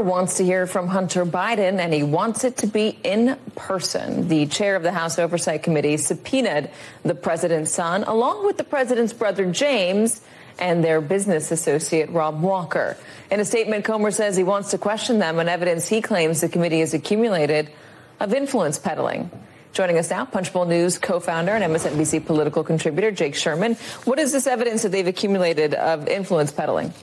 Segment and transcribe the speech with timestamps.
[0.00, 4.28] Wants to hear from Hunter Biden, and he wants it to be in person.
[4.28, 6.70] The chair of the House Oversight Committee subpoenaed
[7.02, 10.20] the president's son, along with the president's brother James
[10.58, 12.96] and their business associate Rob Walker.
[13.30, 16.48] In a statement, Comer says he wants to question them on evidence he claims the
[16.48, 17.70] committee has accumulated
[18.20, 19.30] of influence peddling.
[19.72, 23.74] Joining us now, Punchbowl News co-founder and MSNBC political contributor Jake Sherman.
[24.04, 26.94] What is this evidence that they've accumulated of influence peddling?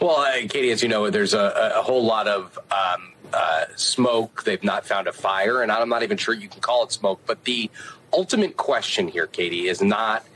[0.00, 4.44] Well, uh, Katie, as you know, there's a, a whole lot of um, uh, smoke.
[4.44, 7.20] They've not found a fire, and I'm not even sure you can call it smoke.
[7.26, 7.70] But the
[8.12, 10.26] ultimate question here, Katie, is not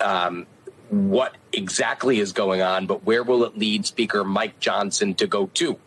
[0.00, 0.46] um,
[0.90, 5.46] what exactly is going on, but where will it lead Speaker Mike Johnson to go
[5.54, 5.78] to?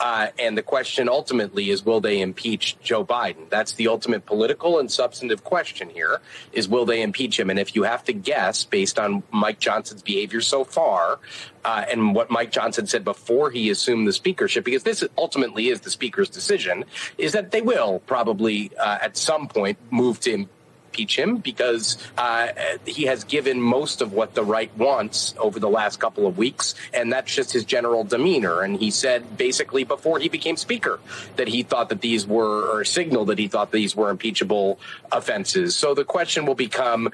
[0.00, 3.48] Uh, and the question ultimately is, will they impeach Joe Biden?
[3.50, 6.20] That's the ultimate political and substantive question here
[6.52, 7.50] is, will they impeach him?
[7.50, 11.20] And if you have to guess based on Mike Johnson's behavior so far
[11.64, 15.82] uh, and what Mike Johnson said before he assumed the speakership, because this ultimately is
[15.82, 16.84] the speaker's decision,
[17.16, 20.48] is that they will probably uh, at some point move to impeach
[20.96, 22.48] him because uh,
[22.84, 26.74] he has given most of what the right wants over the last couple of weeks,
[26.92, 28.62] and that's just his general demeanor.
[28.62, 30.98] And he said basically before he became speaker
[31.36, 34.80] that he thought that these were, or signaled that he thought these were impeachable
[35.12, 35.76] offenses.
[35.76, 37.10] So the question will become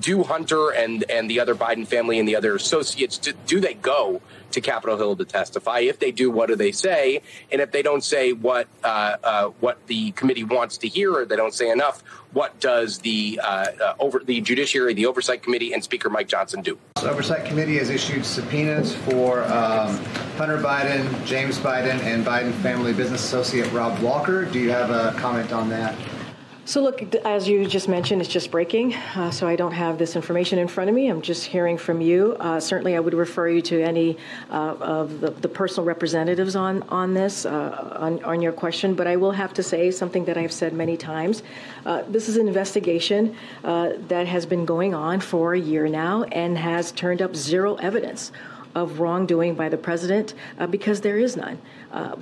[0.00, 3.74] do Hunter and and the other Biden family and the other associates do, do, they
[3.74, 4.20] go
[4.56, 5.80] to Capitol Hill to testify?
[5.80, 7.22] If they do, what do they say?
[7.52, 11.24] And if they don't say what uh, uh, what the committee wants to hear, or
[11.24, 15.72] they don't say enough, what does the uh, uh over the Judiciary, the Oversight Committee,
[15.72, 16.78] and Speaker Mike Johnson do?
[16.96, 19.96] The Oversight Committee has issued subpoenas for um,
[20.36, 24.44] Hunter Biden, James Biden, and Biden family business associate Rob Walker.
[24.46, 25.94] Do you have a comment on that?
[26.66, 28.92] So, look, as you just mentioned, it's just breaking.
[28.92, 31.06] Uh, so, I don't have this information in front of me.
[31.06, 32.36] I'm just hearing from you.
[32.40, 34.18] Uh, certainly, I would refer you to any
[34.50, 38.96] uh, of the, the, personal representatives on, on this, uh, on, on, your question.
[38.96, 41.44] But I will have to say something that I've said many times.
[41.84, 46.24] Uh, this is an investigation uh, that has been going on for a year now
[46.24, 48.32] and has turned up zero evidence
[48.74, 50.34] of wrongdoing by the president
[50.70, 51.60] because there is none.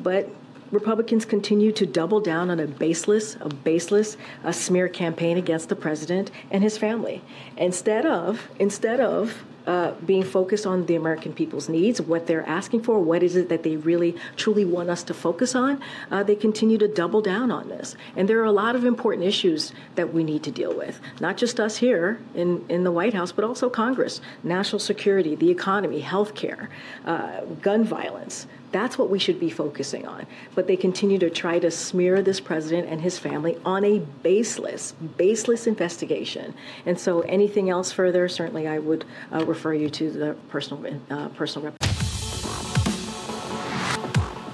[0.02, 0.28] but
[0.70, 5.76] Republicans continue to double down on a baseless, a baseless a smear campaign against the
[5.76, 7.22] president and his family.
[7.56, 12.82] Instead of, instead of uh, being focused on the American people's needs, what they're asking
[12.82, 15.80] for, what is it that they really truly want us to focus on,
[16.10, 17.96] uh, they continue to double down on this.
[18.14, 21.38] And there are a lot of important issues that we need to deal with, not
[21.38, 26.00] just us here in, in the White House, but also Congress, national security, the economy,
[26.00, 26.68] health care,
[27.06, 28.46] uh, gun violence.
[28.74, 30.26] That's what we should be focusing on.
[30.56, 34.94] But they continue to try to smear this president and his family on a baseless,
[35.16, 36.54] baseless investigation.
[36.84, 41.28] And so anything else further, certainly I would uh, refer you to the personal, uh,
[41.28, 41.78] personal rep.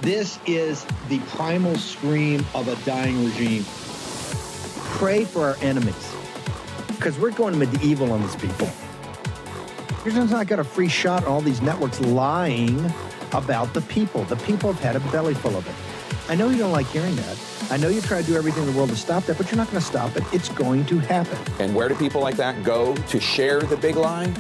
[0.03, 3.65] This is the primal scream of a dying regime.
[4.99, 6.15] Pray for our enemies
[6.89, 8.69] because we're going medieval on these people.
[10.05, 12.93] You're not got a free shot all these networks lying
[13.33, 14.25] about the people.
[14.25, 15.75] The people have had a belly full of it.
[16.31, 17.39] I know you don't like hearing that.
[17.71, 19.57] I know you try to do everything in the world to stop that, but you're
[19.57, 20.23] not going to stop it.
[20.33, 21.39] It's going to happen.
[21.59, 24.33] And where do people like that go to share the big lie?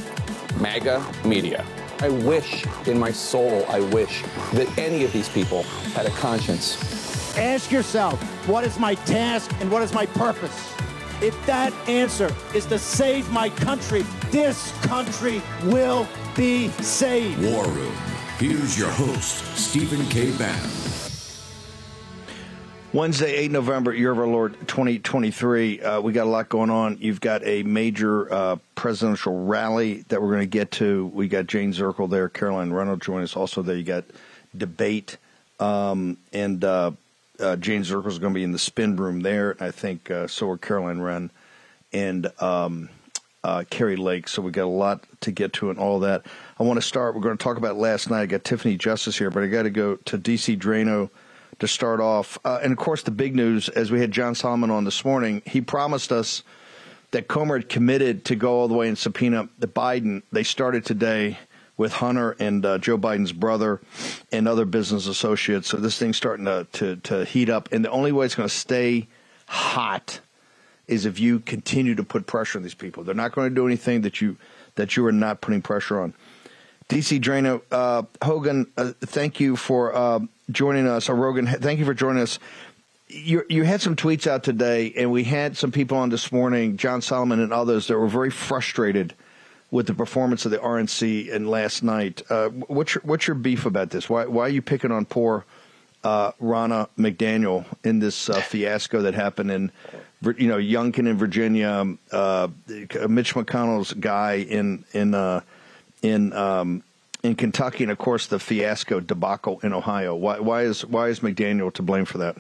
[0.61, 1.65] MAGA media.
[2.01, 5.65] I wish in my soul, I wish that any of these people
[5.95, 7.37] had a conscience.
[7.37, 10.73] Ask yourself, what is my task and what is my purpose?
[11.21, 17.43] If that answer is to save my country, this country will be saved.
[17.43, 18.10] War Room
[18.41, 20.35] Here's your host, Stephen K.
[20.39, 20.71] Bannon.
[22.95, 25.83] Wednesday, 8 November, year of our Lord 2023.
[25.83, 26.97] Uh, we got a lot going on.
[27.03, 31.09] You've got a major uh, presidential rally that we're going to get to.
[31.13, 33.77] We got Jane Zirkle there, Caroline Reynolds join us also there.
[33.77, 34.05] You got
[34.57, 35.19] debate,
[35.59, 36.93] um, and uh,
[37.41, 39.55] uh Jane Zirkle is going to be in the spin room there.
[39.61, 41.31] I think uh, so are Caroline Wren
[41.93, 42.89] and um,
[43.43, 44.29] uh, Kari Lake.
[44.29, 46.27] So we got a lot to get to and all that.
[46.59, 47.15] I want to start.
[47.15, 48.23] We're going to talk about last night.
[48.23, 51.11] I got Tiffany Justice here, but I got to go to DC Draino
[51.59, 52.39] to start off.
[52.45, 55.43] Uh, and of course, the big news, as we had John Solomon on this morning,
[55.47, 56.43] he promised us
[57.13, 60.23] that Comer had committed to go all the way and subpoena the Biden.
[60.33, 61.39] They started today
[61.77, 63.81] with Hunter and uh, Joe Biden's brother
[64.31, 65.69] and other business associates.
[65.69, 67.71] So this thing's starting to, to, to heat up.
[67.73, 69.09] And the only way it's going to stay
[69.47, 70.21] hot
[70.91, 73.05] is if you continue to put pressure on these people.
[73.05, 74.37] They're not going to do anything that you
[74.75, 76.15] that you are not putting pressure on.
[76.89, 80.21] DC Draino, uh, Hogan, uh, thank you for uh,
[80.51, 81.09] joining us.
[81.09, 82.39] Or Rogan, thank you for joining us.
[83.09, 86.77] You, you had some tweets out today, and we had some people on this morning,
[86.77, 89.15] John Solomon and others, that were very frustrated
[89.71, 92.23] with the performance of the RNC and last night.
[92.29, 94.11] Uh, what's your what's your beef about this?
[94.11, 95.45] Why why are you picking on poor
[96.05, 99.73] uh, Ronna McDaniel in this uh, fiasco that happened in
[100.37, 102.49] you know Youngkin in Virginia, uh,
[103.09, 105.41] Mitch McConnell's guy in in uh,
[106.03, 106.83] in um,
[107.23, 110.15] in Kentucky, and of course the fiasco debacle in Ohio.
[110.15, 112.37] Why why is why is McDaniel to blame for that?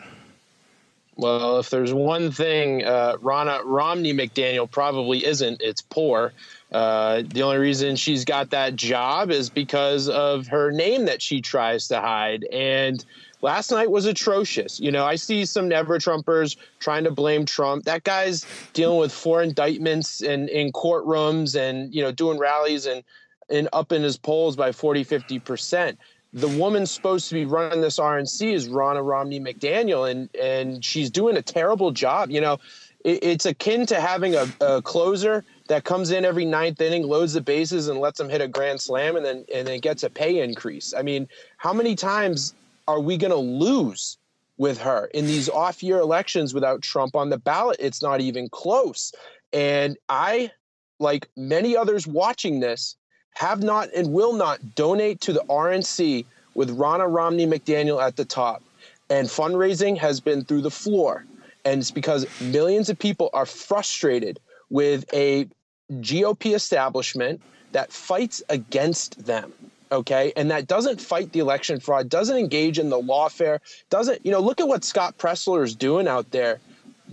[1.16, 6.32] Well, if there's one thing uh, Ronna Romney McDaniel probably isn't, it's poor.
[6.72, 11.40] Uh, the only reason she's got that job is because of her name that she
[11.40, 12.44] tries to hide.
[12.52, 13.04] And
[13.42, 14.78] last night was atrocious.
[14.78, 17.84] You know, I see some never Trumpers trying to blame Trump.
[17.84, 23.02] That guy's dealing with four indictments and in courtrooms and, you know, doing rallies and,
[23.48, 25.96] and up in his polls by 40, 50%.
[26.32, 31.10] The woman supposed to be running this RNC is Ronna Romney McDaniel, and, and she's
[31.10, 32.30] doing a terrible job.
[32.30, 32.58] You know,
[33.04, 37.32] it, it's akin to having a, a closer that comes in every ninth inning, loads
[37.32, 40.10] the bases, and lets them hit a grand slam, and then and then gets a
[40.10, 40.92] pay increase.
[40.92, 41.28] I mean,
[41.58, 42.54] how many times
[42.88, 44.18] are we going to lose
[44.58, 47.76] with her in these off-year elections without Trump on the ballot?
[47.78, 49.12] It's not even close.
[49.52, 50.50] And I,
[50.98, 52.96] like many others watching this,
[53.34, 56.24] have not and will not donate to the RNC
[56.54, 58.60] with Ronna Romney McDaniel at the top.
[59.08, 61.24] And fundraising has been through the floor.
[61.64, 65.46] And it's because millions of people are frustrated with a
[65.94, 67.40] GOP establishment
[67.72, 69.52] that fights against them.
[69.92, 70.32] Okay.
[70.36, 73.58] And that doesn't fight the election fraud, doesn't engage in the lawfare,
[73.90, 76.60] doesn't, you know, look at what Scott Presler is doing out there,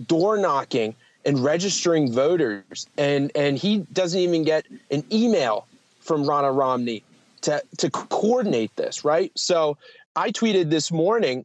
[0.06, 0.94] door knocking
[1.24, 2.86] and registering voters.
[2.96, 5.66] And and he doesn't even get an email
[6.00, 7.02] from Ronna Romney
[7.42, 9.32] to to coordinate this, right?
[9.36, 9.76] So
[10.14, 11.44] I tweeted this morning,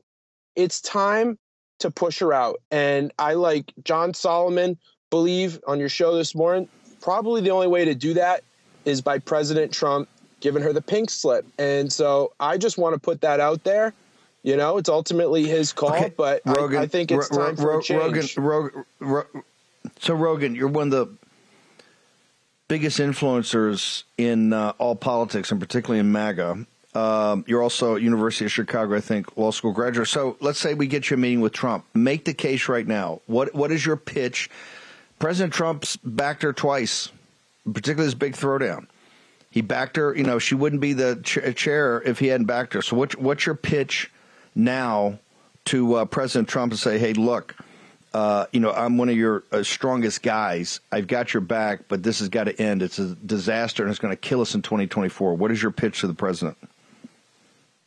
[0.55, 1.39] it's time
[1.79, 2.61] to push her out.
[2.69, 4.77] And I like John Solomon
[5.09, 6.69] believe on your show this morning
[7.03, 8.43] probably the only way to do that
[8.85, 10.07] is by President Trump
[10.39, 11.45] giving her the pink slip.
[11.59, 13.93] And so I just want to put that out there.
[14.41, 16.13] You know, it's ultimately his call, okay.
[16.15, 18.37] but Rogan, I, I, think it's time for change.
[18.37, 19.43] Rogan,
[19.99, 21.15] so Rogan, you're one of the
[22.67, 26.65] biggest influencers in uh, all politics, and particularly in MAGA.
[26.93, 30.09] Um, you're also University of Chicago, I think, law school graduate.
[30.09, 31.85] So let's say we get you a meeting with Trump.
[31.93, 33.21] Make the case right now.
[33.27, 34.49] What what is your pitch?
[35.23, 37.09] President Trump's backed her twice,
[37.63, 38.87] particularly this big throwdown.
[39.49, 40.13] He backed her.
[40.13, 42.81] You know, she wouldn't be the ch- chair if he hadn't backed her.
[42.81, 44.11] So, what, what's your pitch
[44.53, 45.19] now
[45.65, 47.55] to uh, President Trump to say, "Hey, look,
[48.13, 50.81] uh, you know, I'm one of your uh, strongest guys.
[50.91, 52.81] I've got your back, but this has got to end.
[52.81, 56.01] It's a disaster, and it's going to kill us in 2024." What is your pitch
[56.01, 56.57] to the president?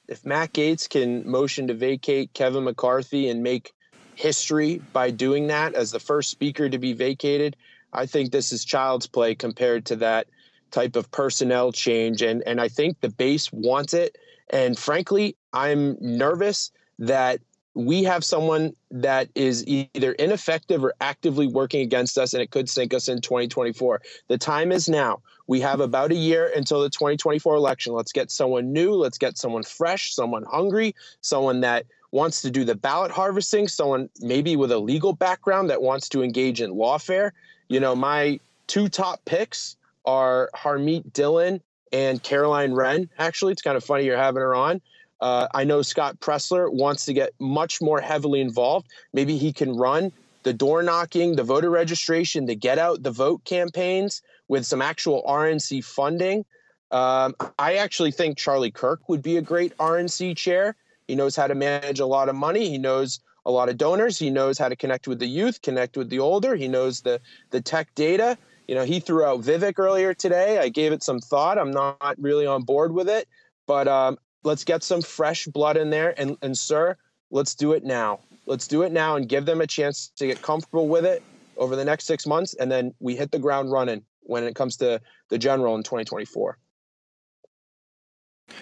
[0.08, 3.74] If Matt Gaetz can motion to vacate Kevin McCarthy and make
[4.16, 7.56] history by doing that as the first speaker to be vacated.
[7.92, 10.26] I think this is child's play compared to that
[10.70, 12.22] type of personnel change.
[12.22, 14.18] And, and I think the base wants it.
[14.50, 17.40] And frankly, I'm nervous that
[17.74, 22.70] we have someone that is either ineffective or actively working against us, and it could
[22.70, 24.00] sink us in 2024.
[24.28, 25.20] The time is now.
[25.46, 27.92] We have about a year until the 2024 election.
[27.92, 28.94] Let's get someone new.
[28.94, 34.08] Let's get someone fresh, someone hungry, someone that wants to do the ballot harvesting, someone
[34.20, 37.32] maybe with a legal background that wants to engage in lawfare.
[37.68, 41.60] You know, my two top picks are Harmeet Dillon
[41.92, 43.08] and Caroline Wren.
[43.18, 44.80] Actually, it's kind of funny you're having her on.
[45.20, 48.86] Uh, I know Scott Presler wants to get much more heavily involved.
[49.12, 53.44] Maybe he can run the door knocking, the voter registration, the get out the vote
[53.44, 56.44] campaigns with some actual RNC funding.
[56.90, 60.76] Um, I actually think Charlie Kirk would be a great RNC chair.
[61.08, 62.68] He knows how to manage a lot of money.
[62.68, 64.18] He knows a lot of donors.
[64.18, 66.56] He knows how to connect with the youth, connect with the older.
[66.56, 67.20] He knows the
[67.50, 68.36] the tech data.
[68.66, 70.58] You know, he threw out Vivek earlier today.
[70.58, 71.56] I gave it some thought.
[71.56, 73.28] I'm not really on board with it,
[73.66, 76.18] but um, let's get some fresh blood in there.
[76.20, 76.96] And and sir,
[77.30, 78.20] let's do it now.
[78.46, 81.22] Let's do it now and give them a chance to get comfortable with it
[81.56, 84.76] over the next six months, and then we hit the ground running when it comes
[84.76, 86.58] to the general in 2024.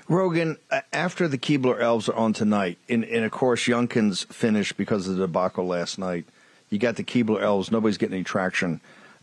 [0.08, 0.58] Rogan,
[0.92, 5.16] after the Keebler Elves are on tonight, and, and of course Youngkin's finished because of
[5.16, 6.26] the debacle last night.
[6.68, 7.70] You got the Keebler Elves.
[7.70, 8.80] Nobody's getting any traction.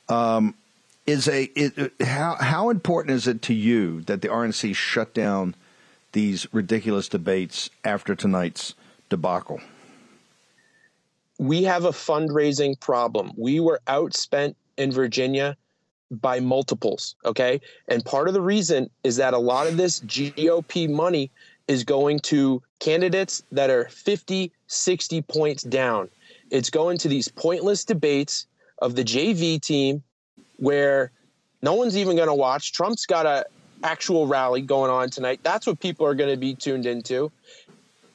[0.10, 0.56] Um,
[1.06, 5.56] is a it, how how important is it to you that the RNC shut down
[6.12, 8.74] these ridiculous debates after tonight's
[9.10, 9.60] debacle?
[11.38, 13.32] We have a fundraising problem.
[13.36, 15.58] We were outspent in Virginia
[16.12, 17.16] by multiples.
[17.26, 17.62] Okay.
[17.88, 21.32] And part of the reason is that a lot of this GOP money
[21.68, 26.10] is going to candidates that are 50, 60 points down.
[26.50, 28.46] It's going to these pointless debates
[28.82, 30.04] of the JV team
[30.58, 31.12] where
[31.62, 32.74] No one's even going to watch.
[32.74, 33.46] Trump's got a
[33.84, 35.40] actual rally going on tonight.
[35.44, 37.32] That's what people are going to be tuned into.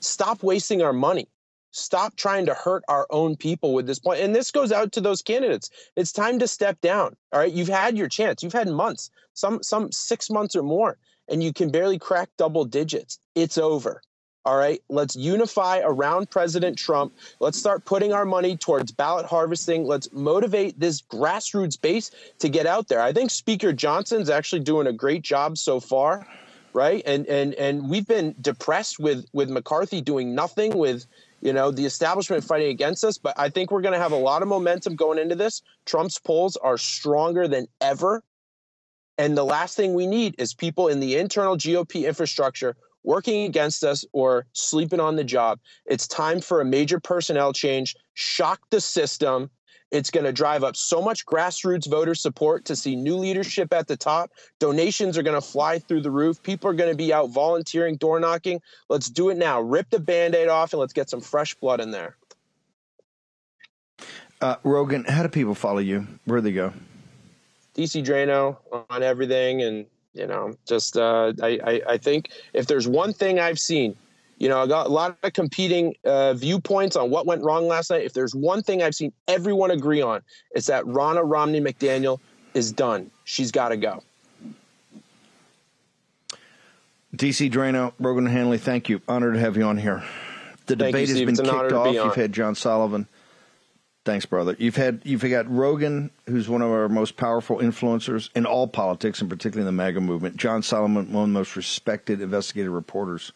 [0.00, 1.28] Stop wasting our money.
[1.76, 4.20] Stop trying to hurt our own people with this point.
[4.20, 5.70] And this goes out to those candidates.
[5.96, 7.16] It's time to step down.
[7.32, 7.52] All right.
[7.52, 8.42] You've had your chance.
[8.42, 12.64] You've had months, some some six months or more, and you can barely crack double
[12.64, 13.18] digits.
[13.34, 14.02] It's over.
[14.46, 17.12] All right, let's unify around President Trump.
[17.40, 19.86] Let's start putting our money towards ballot harvesting.
[19.86, 23.00] Let's motivate this grassroots base to get out there.
[23.00, 26.28] I think Speaker Johnson's actually doing a great job so far,
[26.72, 27.02] right?
[27.04, 31.06] And and and we've been depressed with with McCarthy doing nothing with
[31.40, 34.16] you know the establishment fighting against us, but I think we're going to have a
[34.16, 35.62] lot of momentum going into this.
[35.84, 38.22] Trump's polls are stronger than ever.
[39.18, 43.84] And the last thing we need is people in the internal GOP infrastructure working against
[43.84, 45.60] us or sleeping on the job.
[45.86, 49.48] It's time for a major personnel change, shock the system.
[49.90, 53.86] It's going to drive up so much grassroots voter support to see new leadership at
[53.86, 54.32] the top.
[54.58, 56.42] Donations are going to fly through the roof.
[56.42, 58.60] People are going to be out volunteering, door knocking.
[58.88, 59.60] Let's do it now.
[59.60, 62.16] Rip the band aid off and let's get some fresh blood in there.
[64.40, 66.06] Uh, Rogan, how do people follow you?
[66.24, 66.72] Where do they go?
[67.76, 68.56] DC Draino
[68.90, 73.38] on everything and you know, just uh, I, I, I think if there's one thing
[73.38, 73.94] I've seen,
[74.38, 77.90] you know, I got a lot of competing uh, viewpoints on what went wrong last
[77.90, 78.02] night.
[78.04, 82.20] If there's one thing I've seen everyone agree on, it's that Ronna Romney McDaniel
[82.54, 83.10] is done.
[83.24, 84.02] She's got to go.
[87.14, 89.00] DC Draino, Rogan O'Handley, thank you.
[89.08, 90.02] Honored to have you on here.
[90.66, 91.86] The Thank debate you, has been It's kicked off.
[91.86, 91.92] be.
[91.92, 93.06] You've had John Sullivan.
[94.04, 94.54] Thanks, brother.
[94.58, 99.20] You've had you've got Rogan, who's one of our most powerful influencers in all politics,
[99.20, 100.36] and particularly in the MAGA movement.
[100.36, 103.32] John Solomon, one of the most respected investigative reporters.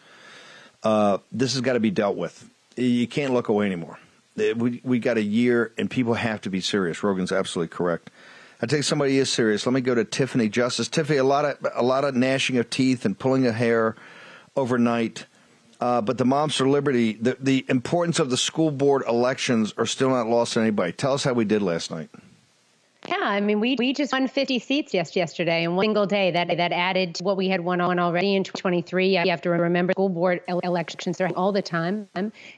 [0.83, 2.49] Uh, this has got to be dealt with.
[2.77, 3.99] You can't look away anymore.
[4.39, 7.03] Uh, We we got a year, and people have to be serious.
[7.03, 8.11] Rogan's absolutely correct.
[8.63, 9.67] I think somebody is serious.
[9.67, 10.89] Let me go to Tiffany Justice.
[10.89, 13.97] Tiffany, a lot of a lot of gnashing of teeth and pulling of hair
[14.57, 15.27] overnight.
[15.81, 19.87] Uh, but the Moms for Liberty, the, the importance of the school board elections are
[19.87, 20.93] still not lost on anybody.
[20.93, 22.11] Tell us how we did last night.
[23.09, 26.33] Yeah, I mean, we we just won 50 seats just yesterday in one single day.
[26.33, 29.19] That that added to what we had won on already in 2023.
[29.19, 32.09] You have to remember school board ele- elections are all the time,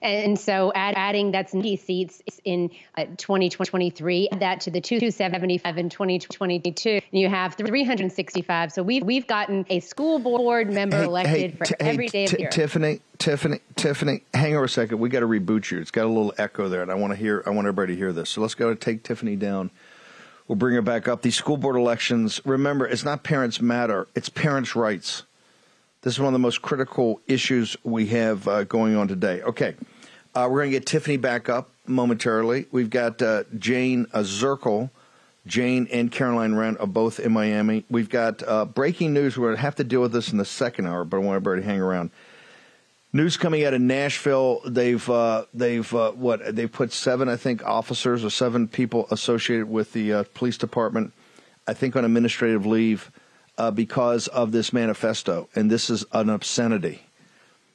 [0.02, 4.30] and so add, adding that's 90 seats in uh, 2023.
[4.32, 8.72] Add that to the 275 in 2022, and you have 365.
[8.72, 12.36] So we've we've gotten a school board member elected for T- every day of T-
[12.36, 12.50] the year.
[12.50, 14.98] Tiffany, Tiffany, Tiffany, hang on a second.
[14.98, 15.78] We got to reboot you.
[15.78, 17.44] It's got a little echo there, and I want to hear.
[17.46, 18.30] I want everybody to hear this.
[18.30, 19.70] So let's go to take Tiffany down.
[20.52, 21.22] We'll bring her back up.
[21.22, 22.38] These school board elections.
[22.44, 24.06] Remember, it's not parents matter.
[24.14, 25.22] It's parents' rights.
[26.02, 29.40] This is one of the most critical issues we have uh, going on today.
[29.40, 29.74] Okay,
[30.34, 32.66] uh, we're going to get Tiffany back up momentarily.
[32.70, 34.90] We've got uh, Jane uh, Zirkle.
[35.46, 37.86] Jane and Caroline Wren are both in Miami.
[37.88, 39.38] We've got uh, breaking news.
[39.38, 41.36] We're going to have to deal with this in the second hour, but I want
[41.36, 42.10] everybody to hang around.
[43.14, 44.62] News coming out of Nashville.
[44.64, 49.68] They've uh, they've uh, what they've put seven I think officers or seven people associated
[49.68, 51.12] with the uh, police department.
[51.66, 53.10] I think on administrative leave
[53.58, 57.02] uh, because of this manifesto, and this is an obscenity.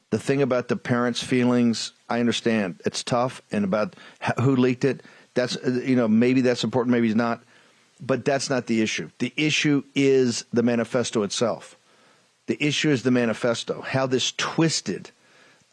[0.09, 3.95] The thing about the parents' feelings, I understand it's tough, and about
[4.41, 5.03] who leaked it.
[5.35, 7.43] That's uh, you know maybe that's important, maybe it's not,
[8.01, 9.11] but that's not the issue.
[9.19, 11.77] The issue is the manifesto itself.
[12.47, 13.81] The issue is the manifesto.
[13.81, 15.11] How this twisted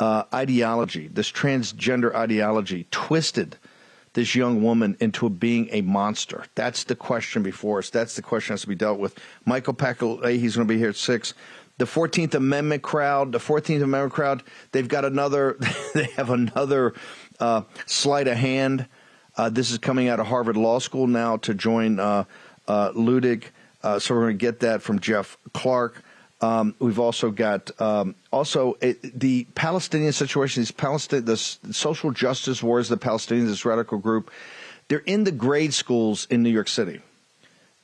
[0.05, 3.57] uh, ideology, this transgender ideology, twisted
[4.13, 6.45] this young woman into being a monster.
[6.55, 7.89] That's the question before us.
[7.89, 9.19] That's the question that has to be dealt with.
[9.47, 11.33] Michael Packle, he's going to be here at six.
[11.79, 14.43] The Fourteenth Amendment crowd, the Fourteenth Amendment crowd,
[14.73, 15.57] they've got another.
[15.95, 16.93] they have another
[17.41, 18.87] uh, sleight of hand.
[19.39, 22.25] Uh, this is coming out of Harvard Law School now to join uh,
[22.69, 23.45] uh, Luttig.
[23.83, 26.03] Uh, so we're going to get that from Jeff Clark.
[26.45, 30.61] Um, we've also got um, also uh, the Palestinian situation.
[30.61, 34.31] These Palestine, the social justice wars, the Palestinians, this radical group,
[34.89, 37.01] they're in the grade schools in New York City.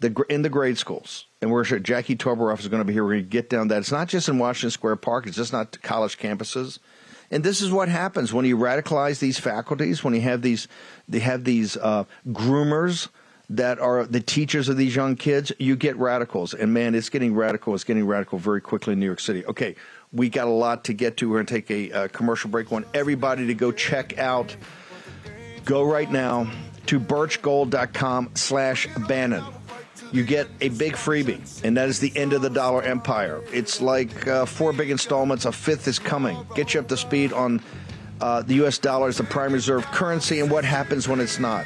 [0.00, 3.04] The in the grade schools, and we're sure Jackie Toboroff is going to be here.
[3.04, 3.78] We're going to get down that.
[3.78, 5.26] It's not just in Washington Square Park.
[5.26, 6.78] It's just not college campuses.
[7.30, 10.02] And this is what happens when you radicalize these faculties.
[10.02, 10.68] When you have these,
[11.08, 13.08] they have these uh, groomers
[13.50, 16.54] that are the teachers of these young kids, you get radicals.
[16.54, 17.74] And man, it's getting radical.
[17.74, 19.44] It's getting radical very quickly in New York City.
[19.44, 19.74] Okay,
[20.12, 21.28] we got a lot to get to.
[21.28, 22.70] We're going to take a uh, commercial break.
[22.70, 24.56] I want everybody to go check out,
[25.64, 26.50] go right now
[26.86, 29.44] to birchgold.com slash Bannon.
[30.12, 33.42] You get a big freebie, and that is the end of the dollar empire.
[33.52, 35.44] It's like uh, four big installments.
[35.44, 36.36] A fifth is coming.
[36.54, 37.60] Get you up to speed on
[38.20, 38.78] uh, the U.S.
[38.78, 41.64] dollar as the prime reserve currency and what happens when it's not.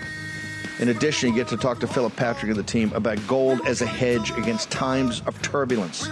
[0.81, 3.81] In addition, you get to talk to Philip Patrick and the team about gold as
[3.81, 6.09] a hedge against times of turbulence.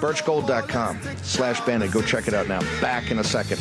[0.00, 1.90] Birchgold.com slash Bannon.
[1.90, 2.60] Go check it out now.
[2.80, 3.60] Back in a second.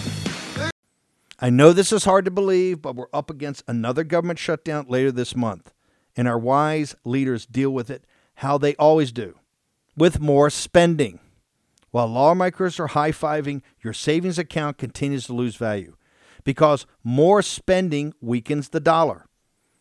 [1.40, 5.12] I know this is hard to believe, but we're up against another government shutdown later
[5.12, 5.74] this month.
[6.16, 8.06] And our wise leaders deal with it
[8.36, 9.38] how they always do
[9.96, 11.20] with more spending.
[11.92, 15.96] While lawmakers are high fiving, your savings account continues to lose value
[16.44, 19.28] because more spending weakens the dollar.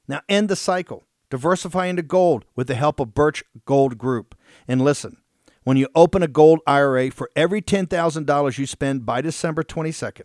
[0.08, 1.04] Now end the cycle.
[1.30, 4.34] Diversify into gold with the help of Birch Gold Group.
[4.68, 5.16] And listen,
[5.64, 10.25] when you open a gold IRA for every $10,000 you spend by December 22nd,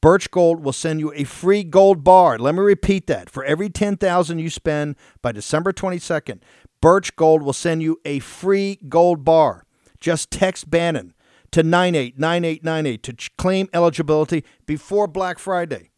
[0.00, 2.38] Birch Gold will send you a free gold bar.
[2.38, 3.28] Let me repeat that.
[3.28, 6.40] For every 10,000 you spend by December 22nd,
[6.80, 9.66] Birch Gold will send you a free gold bar.
[10.00, 11.12] Just text Bannon
[11.52, 15.90] to 989898 to claim eligibility before Black Friday.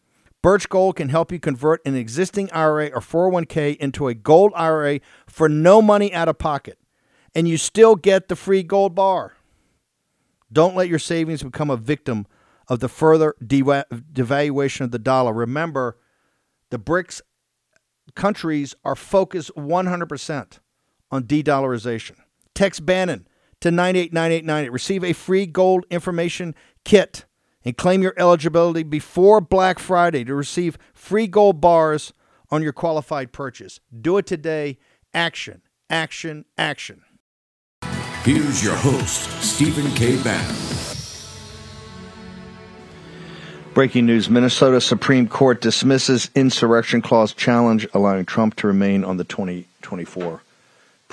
[0.43, 5.01] Birch Gold can help you convert an existing IRA or 401k into a gold IRA
[5.27, 6.79] for no money out of pocket,
[7.35, 9.35] and you still get the free gold bar.
[10.53, 12.27] Don't let your savings become a victim
[12.69, 15.33] of the further devaluation of the dollar.
[15.33, 15.97] Remember,
[16.71, 17.23] the BRICS
[18.15, 20.59] countries are focused 100%
[21.11, 22.17] on de dollarization.
[22.55, 23.29] Text Bannon
[23.61, 24.71] to 98989.
[24.71, 27.27] Receive a free gold information kit
[27.65, 32.13] and claim your eligibility before Black Friday to receive free gold bars
[32.51, 33.81] on your qualified purchase.
[33.99, 34.79] Do it today.
[35.15, 37.03] Action, action, action.
[38.25, 40.23] Here's your host, Stephen K.
[40.23, 40.57] Bannon.
[43.75, 49.25] Breaking news Minnesota Supreme Court dismisses insurrection clause challenge allowing Trump to remain on the
[49.25, 50.43] 2024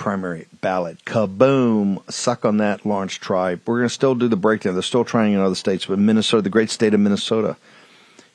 [0.00, 1.04] primary ballot.
[1.04, 2.10] Kaboom!
[2.10, 3.60] Suck on that, Laurence Tribe.
[3.66, 4.72] We're going to still do the breakdown.
[4.72, 7.56] They're still trying in other states, but Minnesota, the great state of Minnesota,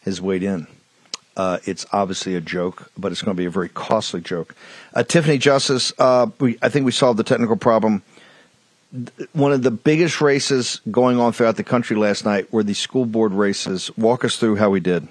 [0.03, 0.67] has weighed in.
[1.35, 4.55] Uh, it's obviously a joke, but it's going to be a very costly joke.
[4.93, 8.03] Uh, Tiffany Justice, uh, we, I think we solved the technical problem.
[9.33, 13.05] One of the biggest races going on throughout the country last night were the school
[13.05, 13.89] board races.
[13.97, 15.07] Walk us through how we did.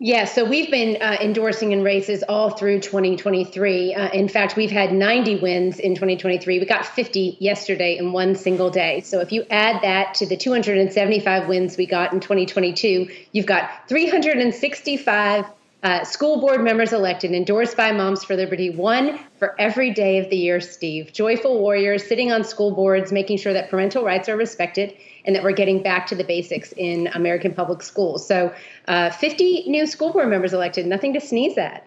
[0.00, 3.94] Yeah, so we've been uh, endorsing in races all through 2023.
[3.94, 6.60] Uh, in fact, we've had 90 wins in 2023.
[6.60, 9.00] We got 50 yesterday in one single day.
[9.00, 13.88] So if you add that to the 275 wins we got in 2022, you've got
[13.88, 15.46] 365
[15.82, 20.28] uh, school board members elected, endorsed by Moms for Liberty, one for every day of
[20.28, 21.12] the year, Steve.
[21.12, 25.44] Joyful warriors sitting on school boards, making sure that parental rights are respected and that
[25.44, 28.26] we're getting back to the basics in American public schools.
[28.26, 28.52] So,
[28.88, 31.86] uh, 50 new school board members elected, nothing to sneeze at.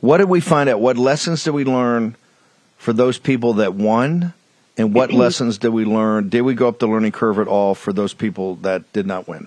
[0.00, 0.80] What did we find out?
[0.80, 2.16] What lessons did we learn
[2.78, 4.32] for those people that won?
[4.76, 6.30] And what lessons did we learn?
[6.30, 9.28] Did we go up the learning curve at all for those people that did not
[9.28, 9.46] win?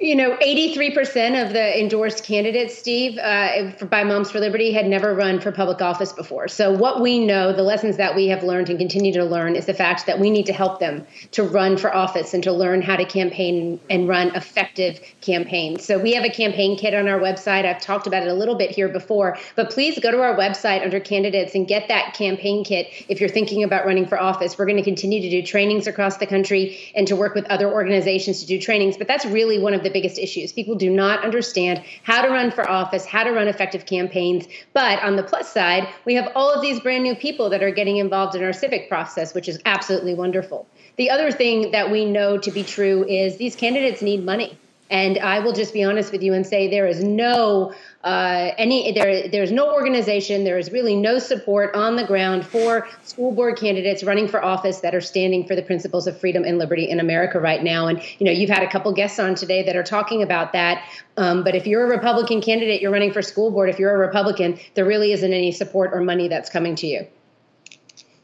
[0.00, 5.12] You know, 83% of the endorsed candidates, Steve, uh, by Moms for Liberty had never
[5.12, 6.46] run for public office before.
[6.46, 9.66] So, what we know, the lessons that we have learned and continue to learn, is
[9.66, 12.80] the fact that we need to help them to run for office and to learn
[12.80, 15.84] how to campaign and run effective campaigns.
[15.84, 17.64] So, we have a campaign kit on our website.
[17.64, 20.84] I've talked about it a little bit here before, but please go to our website
[20.84, 24.56] under candidates and get that campaign kit if you're thinking about running for office.
[24.58, 27.68] We're going to continue to do trainings across the country and to work with other
[27.68, 30.52] organizations to do trainings, but that's really one of the the biggest issues.
[30.52, 34.46] People do not understand how to run for office, how to run effective campaigns.
[34.72, 37.70] But on the plus side, we have all of these brand new people that are
[37.70, 40.66] getting involved in our civic process, which is absolutely wonderful.
[40.96, 44.58] The other thing that we know to be true is these candidates need money.
[44.90, 47.74] And I will just be honest with you and say there is no
[48.04, 52.88] uh, any there there's no organization there is really no support on the ground for
[53.02, 56.58] school board candidates running for office that are standing for the principles of freedom and
[56.58, 57.86] liberty in America right now.
[57.86, 60.82] And you know you've had a couple guests on today that are talking about that.
[61.16, 63.68] Um, but if you're a Republican candidate, you're running for school board.
[63.68, 67.06] If you're a Republican, there really isn't any support or money that's coming to you.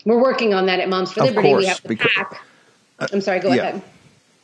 [0.06, 1.48] We're working on that at Moms for of Liberty.
[1.48, 2.40] Course, we have to because, PAC.
[3.12, 3.40] I'm sorry.
[3.40, 3.68] Go yeah.
[3.68, 3.82] ahead.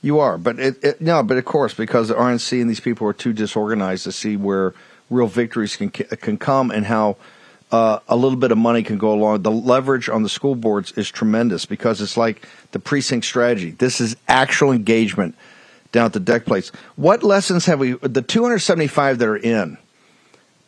[0.02, 3.06] You are, but it, it, no, but of course, because the RNC and these people
[3.06, 4.74] are too disorganized to see where
[5.10, 7.16] real victories can can come and how
[7.70, 9.42] uh, a little bit of money can go along.
[9.42, 13.72] The leverage on the school boards is tremendous because it's like the precinct strategy.
[13.72, 15.34] This is actual engagement
[15.92, 16.72] down at the deck plates.
[16.96, 17.92] What lessons have we?
[17.92, 19.76] The 275 that are in.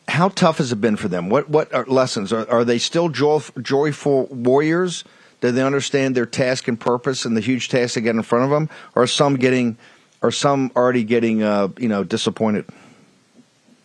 [0.08, 1.30] How tough has it been for them?
[1.30, 2.32] What what are lessons?
[2.32, 5.04] Are, are they still joy, joyful warriors?
[5.42, 8.44] Do they understand their task and purpose and the huge task they get in front
[8.44, 8.70] of them?
[8.94, 9.76] Or are some getting,
[10.22, 12.64] or some already getting, uh, you know, disappointed?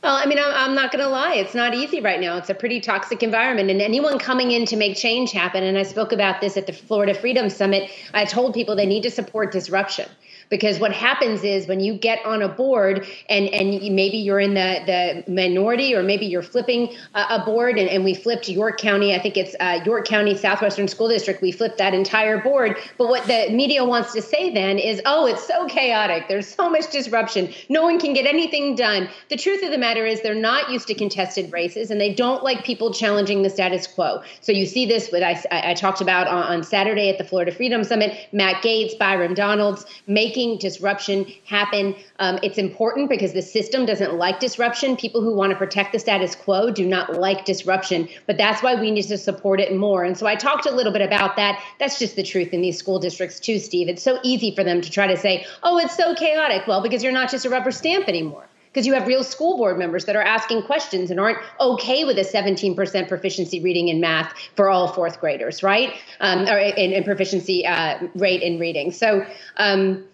[0.04, 1.34] Well, I mean, I'm, I'm not going to lie.
[1.34, 2.38] It's not easy right now.
[2.38, 3.72] It's a pretty toxic environment.
[3.72, 6.74] And anyone coming in to make change happen, and I spoke about this at the
[6.74, 10.08] Florida Freedom Summit, I told people they need to support disruption
[10.50, 14.54] because what happens is when you get on a board and and maybe you're in
[14.54, 19.14] the the minority or maybe you're flipping a board and, and we flipped York County
[19.14, 22.78] I think it's uh, York County Southwestern School District we flipped that entire board.
[22.98, 26.28] But what the media wants to say then is oh it's so chaotic.
[26.28, 27.54] There's so much disruption.
[27.70, 29.10] No one can get anything done.
[29.30, 32.44] The truth of the matter is they're not used to contested races and they don't
[32.44, 34.22] like people challenging the status quo.
[34.42, 37.52] So you see this with I, I talked about on, on Saturday at the Florida
[37.52, 41.96] Freedom Summit Matt Gaetz Byron Donalds making disruption happen.
[42.20, 44.96] Um, it's important because the system doesn't like disruption.
[44.96, 48.76] People who want to protect the status quo do not like disruption, but that's why
[48.76, 50.04] we need to support it more.
[50.04, 51.62] And so I talked a little bit about that.
[51.80, 53.90] That's just the truth in these school districts, too, Steve.
[53.90, 56.68] It's so easy for them to try to say, oh, it's so chaotic.
[56.68, 58.48] Well, because you're not just a rubber stamp anymore
[58.78, 62.16] because you have real school board members that are asking questions and aren't okay with
[62.20, 65.96] a 17% proficiency reading in math for all fourth graders, right?
[66.20, 68.92] Um, or in, in proficiency uh, rate in reading.
[68.92, 69.26] So,
[69.58, 70.06] um,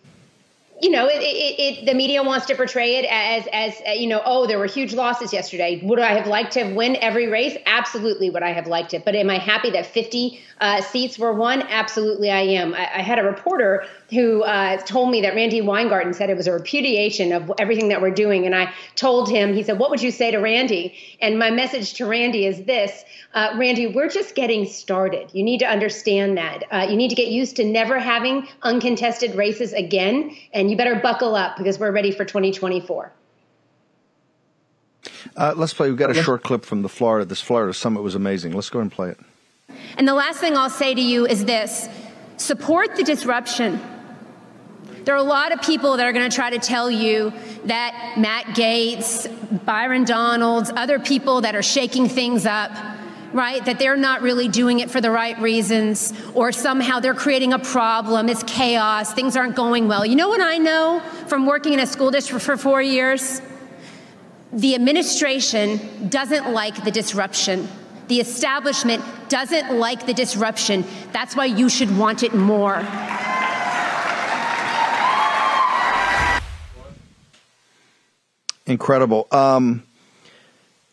[0.81, 4.07] you know, it, it, it, the media wants to portray it as, as uh, you
[4.07, 5.79] know, oh, there were huge losses yesterday.
[5.83, 7.55] Would I have liked to have win every race?
[7.65, 9.05] Absolutely, would I have liked it.
[9.05, 11.61] But am I happy that 50 uh, seats were won?
[11.63, 12.73] Absolutely, I am.
[12.73, 16.47] I, I had a reporter who uh, told me that Randi Weingarten said it was
[16.47, 18.45] a repudiation of everything that we're doing.
[18.45, 20.95] And I told him, he said, What would you say to Randi?
[21.21, 25.31] And my message to Randi is this uh, Randi, we're just getting started.
[25.33, 26.63] You need to understand that.
[26.71, 30.35] Uh, you need to get used to never having uncontested races again.
[30.53, 33.11] And you better buckle up because we're ready for 2024.
[35.35, 35.89] Uh, let's play.
[35.89, 37.25] We've got a short clip from the Florida.
[37.25, 38.53] This Florida summit was amazing.
[38.53, 39.19] Let's go and play it.
[39.97, 41.89] And the last thing I'll say to you is this
[42.37, 43.81] support the disruption
[45.05, 47.33] there are a lot of people that are going to try to tell you
[47.65, 49.27] that Matt Gaetz,
[49.65, 52.71] Byron Donalds, other people that are shaking things up,
[53.33, 53.63] right?
[53.65, 57.59] That they're not really doing it for the right reasons, or somehow they're creating a
[57.59, 58.29] problem.
[58.29, 59.13] It's chaos.
[59.13, 60.05] Things aren't going well.
[60.05, 63.41] You know what I know from working in a school district for four years?
[64.53, 67.67] The administration doesn't like the disruption.
[68.07, 70.85] The establishment doesn't like the disruption.
[71.11, 72.75] That's why you should want it more.
[78.65, 79.27] Incredible.
[79.31, 79.83] Um,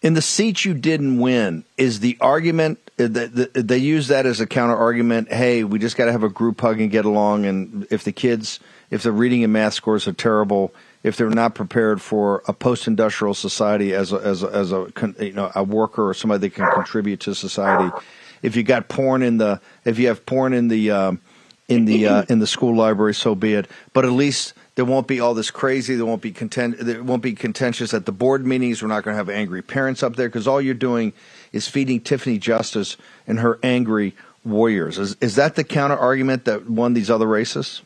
[0.03, 4.41] in the seats you didn't win, is the argument uh, that they use that as
[4.41, 5.33] a counter argument?
[5.33, 7.45] Hey, we just got to have a group hug and get along.
[7.45, 11.55] And if the kids, if the reading and math scores are terrible, if they're not
[11.55, 14.87] prepared for a post-industrial society as a, as a, as a
[15.19, 17.95] you know a worker or somebody that can contribute to society,
[18.43, 21.21] if you got porn in the if you have porn in the um,
[21.69, 23.69] in the uh, in the school library, so be it.
[23.93, 25.95] But at least there won't be all this crazy.
[25.97, 26.77] There won't be content.
[26.79, 28.83] There won't be contentious at the board meetings.
[28.83, 31.13] We're not going to have angry parents up there because all you're doing
[31.53, 34.99] is feeding Tiffany Justice and her angry warriors.
[34.99, 37.83] Is, is that the counter argument that won these other races?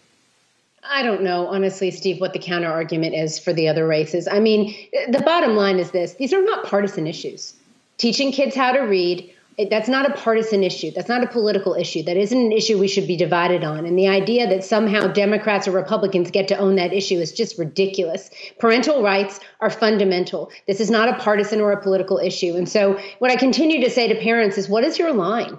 [0.89, 4.29] I don't know, honestly, Steve, what the counter argument is for the other races.
[4.29, 4.75] I mean,
[5.09, 7.55] the bottom line is this these are not partisan issues.
[7.97, 9.33] Teaching kids how to read,
[9.71, 10.91] that's not a partisan issue.
[10.91, 12.03] That's not a political issue.
[12.03, 13.87] That isn't an issue we should be divided on.
[13.87, 17.59] And the idea that somehow Democrats or Republicans get to own that issue is just
[17.59, 18.31] ridiculous.
[18.59, 20.51] Parental rights are fundamental.
[20.67, 22.55] This is not a partisan or a political issue.
[22.57, 25.59] And so, what I continue to say to parents is what is your line?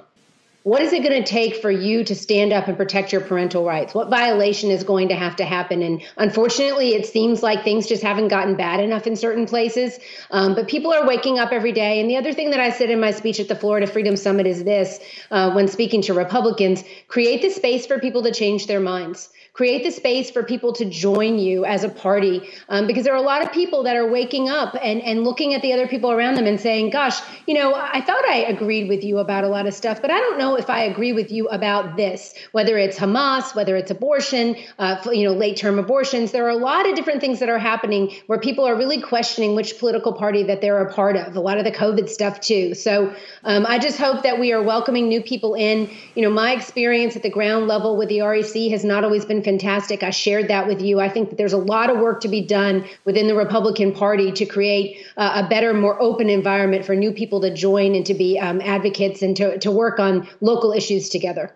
[0.65, 3.63] What is it going to take for you to stand up and protect your parental
[3.63, 3.93] rights?
[3.93, 5.83] What violation is going to have to happen?
[5.83, 9.99] And unfortunately, it seems like things just haven't gotten bad enough in certain places.
[10.31, 11.99] Um, but people are waking up every day.
[11.99, 14.47] And the other thing that I said in my speech at the Florida Freedom Summit
[14.47, 14.99] is this
[15.29, 19.85] uh, when speaking to Republicans create the space for people to change their minds create
[19.85, 23.29] the space for people to join you as a party um, because there are a
[23.33, 26.35] lot of people that are waking up and, and looking at the other people around
[26.35, 29.65] them and saying gosh you know i thought i agreed with you about a lot
[29.65, 32.33] of stuff but i don't know if i agree with you about this.
[32.51, 36.57] Whether it's hamas whether it's abortion uh, you know late term abortions there are a
[36.57, 40.43] lot of different things that are happening where people are really questioning which political party
[40.43, 42.73] that they're a part of a lot of the covid stuff too.
[42.73, 43.13] So
[43.45, 45.89] um, i just hope that we are welcoming new people in.
[46.15, 49.44] You know my experience at the ground level with the rec has not always been
[49.45, 50.03] fantastic.
[50.03, 50.99] I shared that with you.
[50.99, 54.31] I think that there's a lot of work to be done within the Republican Party
[54.33, 58.13] to create uh, a better, more open environment for new people to join and to
[58.13, 61.55] be um, advocates and to, to work on local issues together.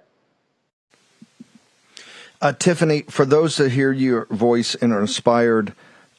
[2.41, 5.73] Uh, Tiffany, for those that hear your voice and are inspired,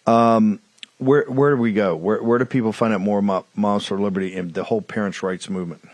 [0.07, 0.61] um,
[0.99, 1.97] where where do we go?
[1.97, 5.23] Where where do people find out more about Moms for Liberty and the whole parents'
[5.23, 5.89] rights movement?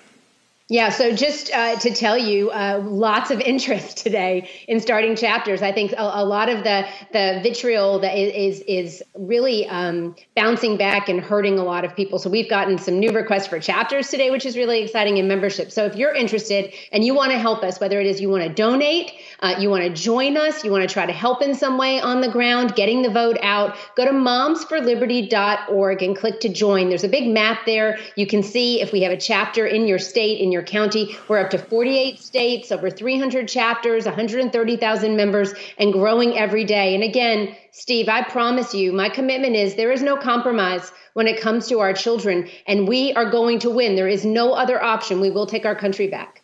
[0.69, 5.63] Yeah, so just uh, to tell you, uh, lots of interest today in starting chapters.
[5.63, 10.77] I think a, a lot of the the vitriol that is is really um, bouncing
[10.77, 12.19] back and hurting a lot of people.
[12.19, 15.71] So we've gotten some new requests for chapters today, which is really exciting in membership.
[15.71, 18.43] So if you're interested and you want to help us, whether it is you want
[18.43, 21.55] to donate, uh, you want to join us, you want to try to help in
[21.55, 26.49] some way on the ground, getting the vote out, go to momsforliberty.org and click to
[26.49, 26.89] join.
[26.89, 28.01] There's a big map there.
[28.17, 31.17] You can see if we have a chapter in your state in your county.
[31.29, 36.95] We're up to 48 states, over 300 chapters, 130,000 members, and growing every day.
[36.95, 41.41] And again, Steve, I promise you, my commitment is there is no compromise when it
[41.41, 43.97] comes to our children, and we are going to win.
[43.97, 45.21] There is no other option.
[45.21, 46.43] We will take our country back.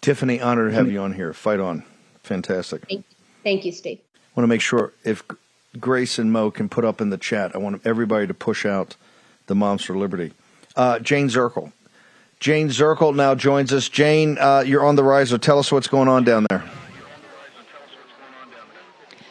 [0.00, 1.32] Tiffany, honored to have you on here.
[1.32, 1.84] Fight on.
[2.22, 2.86] Fantastic.
[2.88, 3.98] Thank you, Thank you Steve.
[4.14, 5.22] I want to make sure if
[5.78, 8.96] Grace and Mo can put up in the chat, I want everybody to push out
[9.46, 10.32] the Moms for Liberty.
[10.76, 11.72] Uh, Jane Zirkle.
[12.38, 13.88] Jane Zirkle now joins us.
[13.88, 16.64] Jane, uh, you're on the rise, so tell us what's going on down there.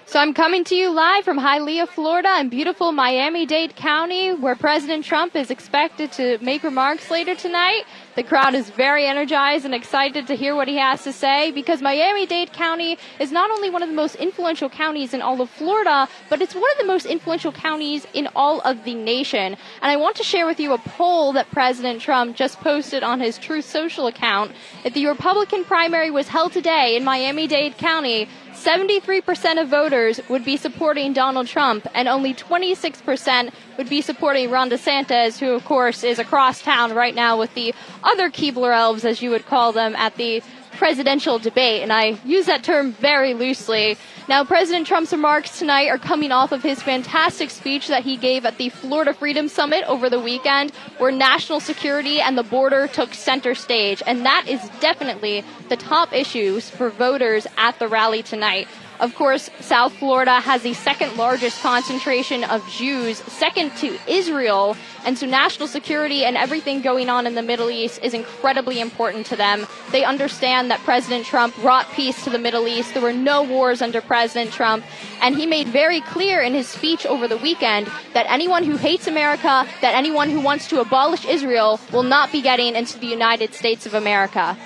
[0.10, 5.06] So I'm coming to you live from Hialeah, Florida, in beautiful Miami-Dade County, where President
[5.06, 7.84] Trump is expected to make remarks later tonight.
[8.16, 11.84] The crowd is very energized and excited to hear what he has to say because
[11.84, 16.10] Miami-Dade County is not only one of the most influential counties in all of Florida,
[16.28, 19.56] but it's one of the most influential counties in all of the nation.
[19.84, 23.20] And I want to share with you a poll that President Trump just posted on
[23.20, 24.54] his Truth Social account.
[24.84, 28.28] If the Republican primary was held today in Miami-Dade County,
[28.60, 34.70] 73% of voters would be supporting Donald Trump, and only 26% would be supporting Ron
[34.70, 39.22] DeSantis, who, of course, is across town right now with the other Keebler elves, as
[39.22, 40.44] you would call them, at the
[40.80, 41.84] presidential debate.
[41.84, 43.98] And I use that term very loosely.
[44.30, 48.46] Now, President Trump's remarks tonight are coming off of his fantastic speech that he gave
[48.46, 53.14] at the Florida Freedom Summit over the weekend, where national security and the border took
[53.14, 54.02] center stage.
[54.08, 58.70] And that is definitely the top issues for voters at the rally tonight.
[59.00, 64.76] Of course, South Florida has the second largest concentration of Jews, second to Israel.
[65.06, 69.26] And so national security and everything going on in the Middle East is incredibly important
[69.28, 69.66] to them.
[69.94, 72.94] They understand that President Trump brought peace to the Middle East.
[72.94, 74.84] There were no wars under President Trump.
[75.22, 79.08] And he made very clear in his speech over the weekend that anyone who hates
[79.08, 83.54] America, that anyone who wants to abolish Israel will not be getting into the United
[83.54, 84.58] States of America.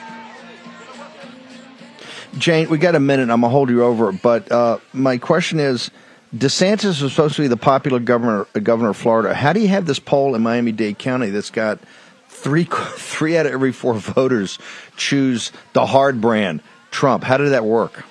[2.37, 3.29] Jane, we got a minute.
[3.29, 5.91] I'm gonna hold you over, but uh, my question is:
[6.35, 9.33] DeSantis was supposed to be the popular governor, uh, governor of Florida.
[9.33, 11.79] How do you have this poll in Miami-Dade County that's got
[12.29, 14.57] three, three out of every four voters
[14.97, 17.23] choose the hard brand, Trump?
[17.23, 18.03] How did that work?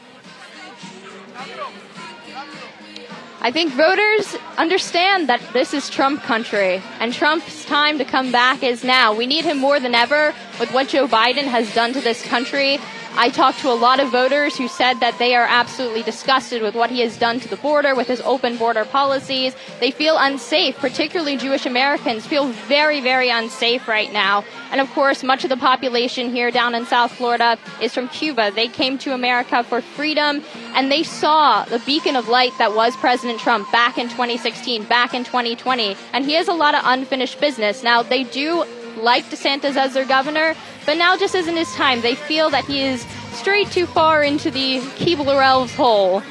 [3.45, 8.63] I think voters understand that this is Trump country and Trump's time to come back
[8.63, 9.13] is now.
[9.13, 12.79] We need him more than ever with what Joe Biden has done to this country
[13.15, 16.75] I talked to a lot of voters who said that they are absolutely disgusted with
[16.75, 19.55] what he has done to the border, with his open border policies.
[19.81, 24.45] They feel unsafe, particularly Jewish Americans feel very, very unsafe right now.
[24.71, 28.51] And of course, much of the population here down in South Florida is from Cuba.
[28.51, 30.43] They came to America for freedom
[30.75, 35.13] and they saw the beacon of light that was President Trump back in 2016, back
[35.13, 35.97] in 2020.
[36.15, 37.83] And he has a lot of unfinished business.
[37.83, 38.65] Now, they do
[39.03, 40.55] like DeSantis as their governor,
[40.87, 42.01] but now just isn't his time.
[42.01, 46.23] They feel that he is straight too far into the Keebler Elves hole.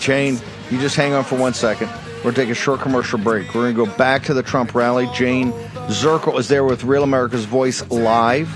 [0.00, 0.38] Jane,
[0.70, 1.88] you just hang on for one second.
[2.18, 3.54] We're going to take a short commercial break.
[3.54, 5.08] We're going to go back to the Trump rally.
[5.14, 5.52] Jane
[5.88, 8.48] Zirkle is there with Real America's Voice live.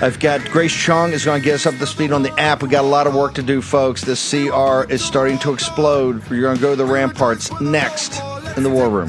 [0.00, 2.62] I've got Grace Chung is going to get us up to speed on the app.
[2.62, 4.02] We've got a lot of work to do, folks.
[4.02, 6.28] This CR is starting to explode.
[6.30, 8.20] We're going to go to the ramparts next
[8.56, 9.08] in the war room.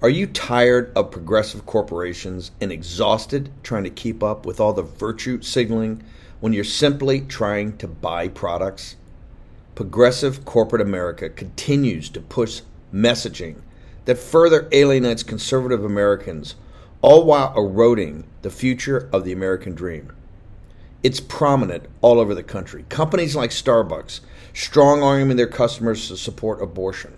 [0.00, 4.84] Are you tired of progressive corporations and exhausted trying to keep up with all the
[4.84, 6.04] virtue signaling
[6.38, 8.94] when you're simply trying to buy products?
[9.74, 12.60] Progressive corporate America continues to push
[12.94, 13.56] messaging
[14.04, 16.54] that further alienates conservative Americans,
[17.02, 20.12] all while eroding the future of the American dream.
[21.02, 22.84] It's prominent all over the country.
[22.88, 24.20] Companies like Starbucks
[24.52, 27.17] strong arming their customers to support abortion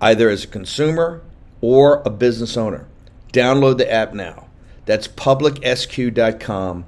[0.00, 1.22] either as a consumer
[1.60, 2.86] or a business owner.
[3.32, 4.46] Download the app now.
[4.86, 6.84] That's publicsq.com,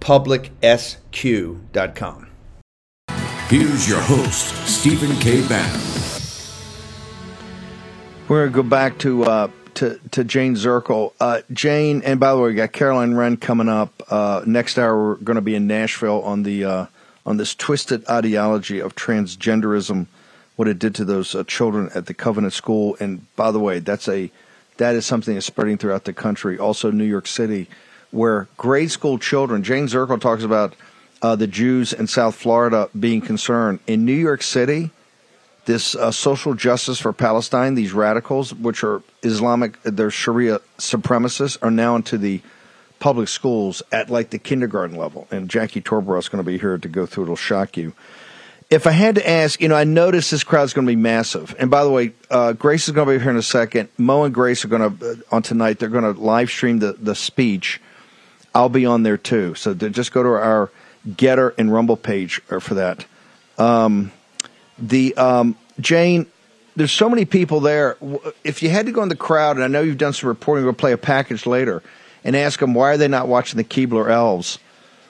[0.00, 0.70] publicsq.com.
[3.48, 5.46] Here's your host, Stephen K.
[5.46, 5.80] Bannon.
[8.26, 11.12] We're going to go back to uh, to to Jane Zirkle.
[11.20, 14.96] Uh, Jane, and by the way, we got Caroline Wren coming up uh, next hour.
[14.96, 16.86] We're going to be in Nashville on the uh,
[17.26, 20.06] on this twisted ideology of transgenderism,
[20.56, 22.96] what it did to those uh, children at the Covenant School.
[23.00, 24.30] And by the way, that's a
[24.76, 26.58] that is something that's spreading throughout the country.
[26.58, 27.68] Also, New York City,
[28.10, 29.62] where grade school children.
[29.62, 30.74] Jane Zirkle talks about
[31.22, 34.90] uh, the Jews in South Florida being concerned in New York City
[35.64, 41.70] this uh, social justice for Palestine, these radicals, which are Islamic, they're Sharia supremacists, are
[41.70, 42.42] now into the
[42.98, 45.26] public schools at like the kindergarten level.
[45.30, 47.24] And Jackie Toboroff is going to be here to go through.
[47.24, 47.94] It'll shock you.
[48.70, 51.54] If I had to ask, you know, I noticed this crowd's going to be massive.
[51.58, 53.88] And by the way, uh, Grace is going to be here in a second.
[53.98, 56.94] Mo and Grace are going to, uh, on tonight, they're going to live stream the,
[56.94, 57.80] the speech.
[58.54, 59.54] I'll be on there too.
[59.54, 60.70] So just go to our
[61.08, 63.04] Gettr and Rumble page uh, for that.
[63.58, 64.12] Um,
[64.78, 66.26] the um, Jane,
[66.76, 67.96] there's so many people there.
[68.42, 70.64] If you had to go in the crowd, and I know you've done some reporting,
[70.64, 71.82] we'll play a package later,
[72.24, 74.58] and ask them why are they not watching the Keebler Elves?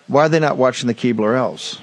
[0.06, 1.80] Why are they not watching the Keebler Elves?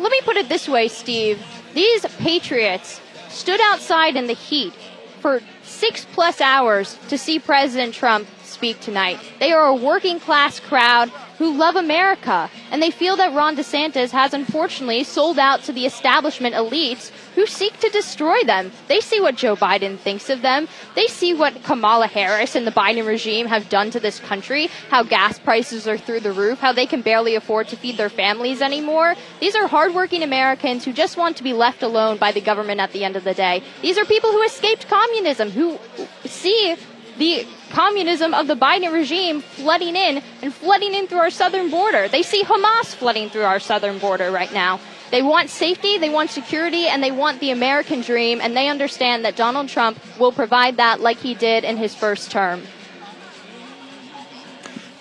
[0.00, 1.38] Let me put it this way, Steve.
[1.74, 4.72] These patriots stood outside in the heat
[5.20, 9.20] for six plus hours to see President Trump speak tonight.
[9.40, 14.10] They are a working class crowd who love America, and they feel that Ron DeSantis
[14.10, 18.70] has unfortunately sold out to the establishment elites who seek to destroy them.
[18.88, 20.68] They see what Joe Biden thinks of them.
[20.94, 25.02] They see what Kamala Harris and the Biden regime have done to this country, how
[25.02, 28.60] gas prices are through the roof, how they can barely afford to feed their families
[28.60, 29.14] anymore.
[29.40, 32.92] These are hardworking Americans who just want to be left alone by the government at
[32.92, 33.62] the end of the day.
[33.80, 35.78] These are people who escaped communism, who
[36.26, 36.76] see
[37.20, 42.08] the communism of the Biden regime flooding in and flooding in through our southern border.
[42.08, 44.80] They see Hamas flooding through our southern border right now.
[45.10, 49.24] They want safety, they want security, and they want the American dream, and they understand
[49.24, 52.62] that Donald Trump will provide that like he did in his first term.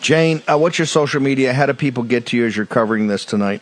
[0.01, 1.53] Jane, uh, what's your social media?
[1.53, 3.61] How do people get to you as you're covering this tonight?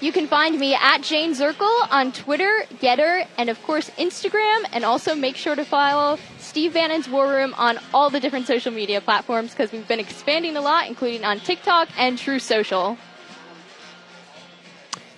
[0.00, 4.64] You can find me at Jane Zirkle on Twitter, Gettr, and of course Instagram.
[4.72, 8.72] And also make sure to follow Steve Bannon's War Room on all the different social
[8.72, 12.96] media platforms because we've been expanding a lot, including on TikTok and True Social.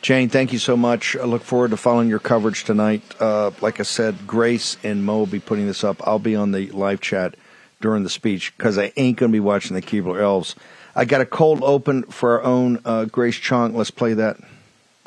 [0.00, 1.14] Jane, thank you so much.
[1.14, 3.02] I look forward to following your coverage tonight.
[3.20, 6.04] Uh, like I said, Grace and Mo will be putting this up.
[6.04, 7.36] I'll be on the live chat
[7.80, 10.56] during the speech because I ain't going to be watching the Keebler Elves.
[10.96, 13.76] I got a cold open for our own uh, Grace Chong.
[13.76, 14.38] Let's play that.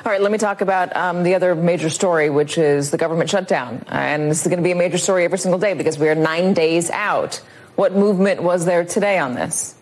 [0.06, 3.28] All right, let me talk about um, the other major story, which is the government
[3.28, 3.84] shutdown.
[3.88, 6.14] And this is going to be a major story every single day because we are
[6.14, 7.42] nine days out.
[7.74, 9.74] What movement was there today on this?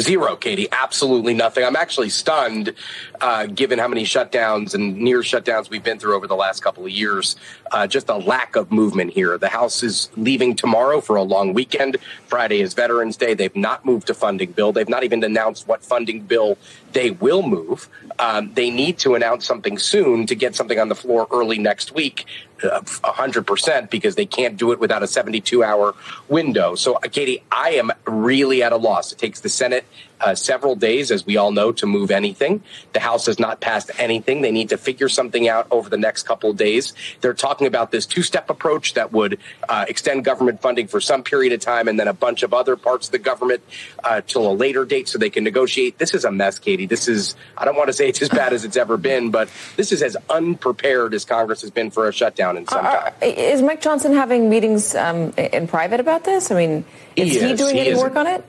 [0.00, 0.68] Zero, Katie.
[0.72, 1.64] Absolutely nothing.
[1.64, 2.74] I'm actually stunned,
[3.20, 6.84] uh, given how many shutdowns and near shutdowns we've been through over the last couple
[6.84, 7.36] of years.
[7.70, 9.38] Uh, just a lack of movement here.
[9.38, 11.96] The House is leaving tomorrow for a long weekend.
[12.26, 13.34] Friday is Veterans Day.
[13.34, 14.72] They've not moved a funding bill.
[14.72, 16.58] They've not even announced what funding bill
[16.92, 17.88] they will move.
[18.18, 21.92] Um, they need to announce something soon to get something on the floor early next
[21.92, 22.24] week.
[22.62, 25.94] Uh, hundred percent because they can't do it without a 72 hour
[26.28, 26.74] window.
[26.74, 29.12] So, uh, Katie, I am really at a loss.
[29.12, 29.84] It takes the Senate
[30.20, 32.62] uh, several days, as we all know, to move anything.
[32.92, 34.42] The House has not passed anything.
[34.42, 36.94] They need to figure something out over the next couple of days.
[37.20, 41.22] They're talking about this two step approach that would uh, extend government funding for some
[41.22, 43.62] period of time and then a bunch of other parts of the government
[44.04, 45.98] uh, till a later date so they can negotiate.
[45.98, 46.86] This is a mess, Katie.
[46.86, 49.48] This is, I don't want to say it's as bad as it's ever been, but
[49.76, 53.12] this is as unprepared as Congress has been for a shutdown in some time.
[53.22, 56.50] is Mike Johnson having meetings um, in private about this?
[56.50, 56.84] I mean,
[57.16, 57.58] is he, is.
[57.58, 57.98] doing He any is.
[57.98, 58.44] work on it?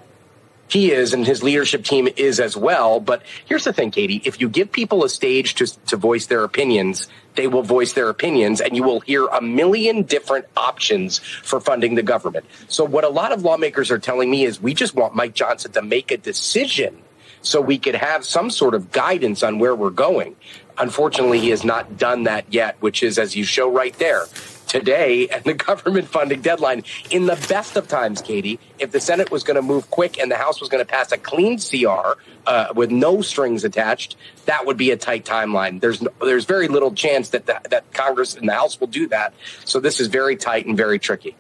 [0.70, 3.00] He is, and his leadership team is as well.
[3.00, 6.44] But here's the thing, Katie: if you give people a stage to to voice their
[6.44, 11.62] opinions, they will voice their opinions, and you will hear a million different options for
[11.62, 12.46] funding the government.
[12.68, 15.72] So, what a lot of lawmakers are telling me is, we just want Mike Johnson
[15.72, 16.98] to make a decision
[17.42, 20.36] so we could have some sort of guidance on where we're going.
[20.78, 24.26] Unfortunately, he has not done that yet, which is, as you show right there,
[24.68, 26.84] today and the government funding deadline.
[27.10, 30.30] In the best of times, Katie, if the Senate was going to move quick and
[30.32, 34.16] the House was going to pass a clean CR uh, with no strings attached,
[34.46, 35.82] that would be a tight timeline.
[35.82, 39.08] There's no, there's very little chance that the, that Congress and the House will do
[39.08, 39.34] that.
[39.66, 41.36] So this is very tight and very tricky.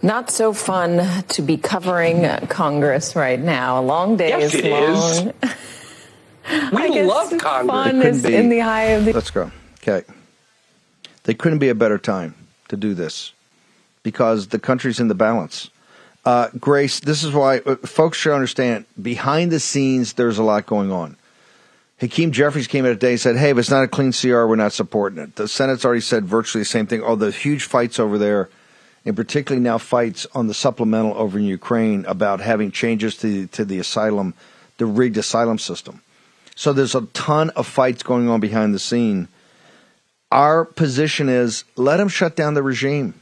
[0.00, 3.80] Not so fun to be covering Congress right now.
[3.80, 5.20] A long day Yes, is it is.
[5.24, 5.32] long.
[6.72, 7.74] We I love the Congress.
[7.74, 9.12] Fun is be- in the eye of the.
[9.12, 9.50] Let's go.
[9.82, 10.04] Okay.
[11.24, 12.34] They couldn't be a better time
[12.68, 13.32] to do this
[14.02, 15.70] because the country's in the balance.
[16.24, 20.66] Uh, Grace, this is why uh, folks should understand behind the scenes, there's a lot
[20.66, 21.16] going on.
[22.00, 24.56] Hakeem Jeffries came out today and said, hey, if it's not a clean CR, we're
[24.56, 25.34] not supporting it.
[25.34, 27.02] The Senate's already said virtually the same thing.
[27.02, 28.48] Oh, the huge fights over there,
[29.04, 33.64] and particularly now fights on the supplemental over in Ukraine about having changes to, to
[33.64, 34.34] the asylum,
[34.76, 36.02] the rigged asylum system.
[36.54, 39.28] So there's a ton of fights going on behind the scene.
[40.30, 43.14] Our position is let them shut down the regime.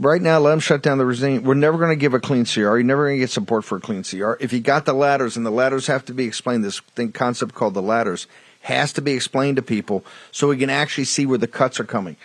[0.00, 1.42] Right now, let them shut down the regime.
[1.42, 2.60] We're never going to give a clean CR.
[2.60, 4.34] You're never going to get support for a clean CR.
[4.38, 7.54] If you got the ladders, and the ladders have to be explained, this thing concept
[7.54, 8.28] called the ladders
[8.62, 11.84] has to be explained to people so we can actually see where the cuts are
[11.84, 12.16] coming.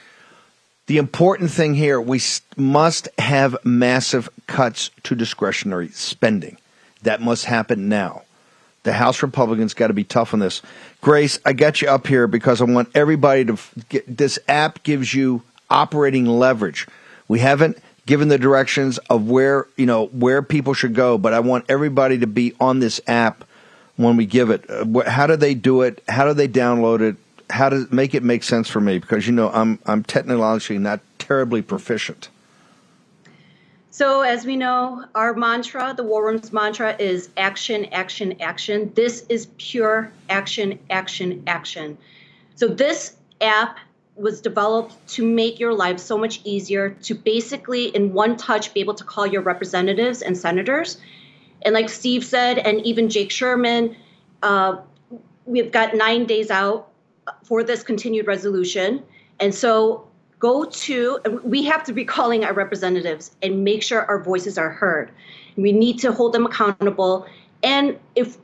[0.86, 2.22] The important thing here, we
[2.58, 6.58] must have massive cuts to discretionary spending.
[7.04, 8.23] That must happen now.
[8.84, 10.62] The House Republicans got to be tough on this.
[11.02, 13.58] Grace, I got you up here because I want everybody to
[13.90, 16.88] get this app gives you operating leverage.
[17.28, 21.40] We haven't given the directions of where, you know, where people should go, but I
[21.40, 23.46] want everybody to be on this app
[23.96, 24.70] when we give it.
[24.70, 26.04] Uh, How do they do it?
[26.08, 27.16] How do they download it?
[27.50, 29.00] How does make it make sense for me?
[29.00, 32.30] Because you know, I'm I'm technologically not terribly proficient.
[33.94, 38.92] So, as we know, our mantra, the War Room's mantra, is action, action, action.
[38.96, 42.00] This is pure action, action, action.
[42.56, 43.78] So, this app
[44.16, 48.80] was developed to make your life so much easier to basically, in one touch, be
[48.80, 50.98] able to call your representatives and senators.
[51.62, 53.96] And, like Steve said, and even Jake Sherman,
[54.42, 54.78] uh,
[55.46, 56.88] we've got nine days out
[57.44, 59.04] for this continued resolution.
[59.40, 60.08] And so
[60.44, 64.70] go to, we have to be calling our representatives and make sure our voices are
[64.70, 65.10] heard.
[65.56, 67.26] We need to hold them accountable.
[67.64, 68.38] And if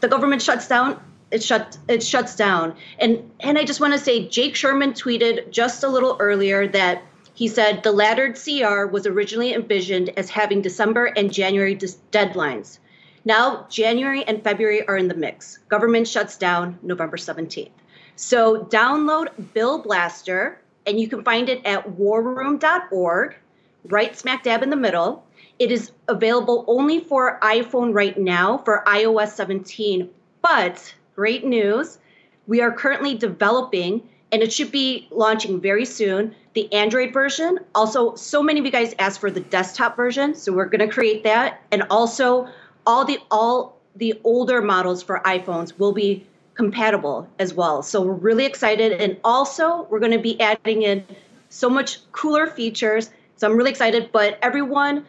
[0.00, 0.98] the government shuts down,
[1.30, 2.74] it shut it shuts down.
[2.98, 7.02] And and I just want to say Jake Sherman tweeted just a little earlier that
[7.34, 12.78] he said the laddered CR was originally envisioned as having December and January dis- deadlines.
[13.26, 15.58] Now January and February are in the mix.
[15.68, 17.68] Government shuts down November 17th.
[18.16, 20.58] So download Bill Blaster
[20.88, 23.36] and you can find it at warroom.org,
[23.84, 25.22] right smack dab in the middle.
[25.58, 30.08] It is available only for iPhone right now for iOS 17,
[30.40, 31.98] but great news.
[32.46, 37.58] We are currently developing, and it should be launching very soon, the Android version.
[37.74, 40.88] Also, so many of you guys asked for the desktop version, so we're going to
[40.88, 41.60] create that.
[41.70, 42.48] And also,
[42.86, 46.26] all the all the older models for iPhones will be
[46.58, 47.82] compatible as well.
[47.82, 48.92] So we're really excited.
[48.92, 51.04] And also, we're going to be adding in
[51.48, 53.10] so much cooler features.
[53.36, 54.10] So I'm really excited.
[54.12, 55.06] But everyone,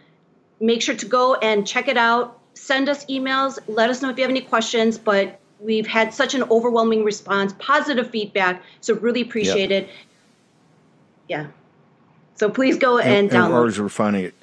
[0.61, 2.39] make sure to go and check it out.
[2.53, 3.57] Send us emails.
[3.67, 4.99] Let us know if you have any questions.
[4.99, 8.61] But we've had such an overwhelming response, positive feedback.
[8.81, 9.89] So really appreciate it.
[11.27, 11.47] Yeah.
[12.35, 13.57] So please go and, and, and we're download.
[13.57, 14.33] always refining it.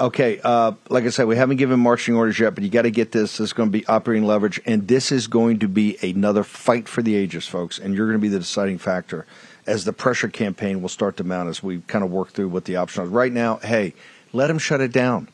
[0.00, 2.90] Okay, uh, like I said, we haven't given marching orders yet, but you got to
[2.90, 3.36] get this.
[3.36, 6.88] This is going to be operating leverage, and this is going to be another fight
[6.88, 7.78] for the ages, folks.
[7.78, 9.26] And you're going to be the deciding factor
[9.66, 12.64] as the pressure campaign will start to mount as we kind of work through what
[12.64, 13.10] the option is.
[13.10, 13.92] Right now, hey,
[14.32, 15.28] let him shut it down.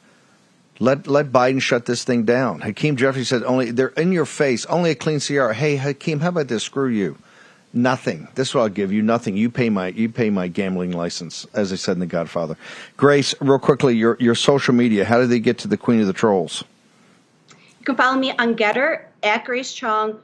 [0.80, 2.60] Let let Biden shut this thing down.
[2.60, 4.66] Hakeem Jeffries said only they're in your face.
[4.66, 5.52] Only a clean CR.
[5.52, 6.64] Hey, Hakeem, how about this?
[6.64, 7.16] Screw you.
[7.72, 8.28] Nothing.
[8.36, 9.02] This is I'll give you.
[9.02, 9.36] Nothing.
[9.36, 12.56] You pay my you pay my gambling license, as I said in The Godfather.
[12.96, 15.04] Grace, real quickly, your your social media.
[15.04, 16.64] How did they get to the Queen of the Trolls?
[17.50, 20.18] You can follow me on Gettr at Grace Chong,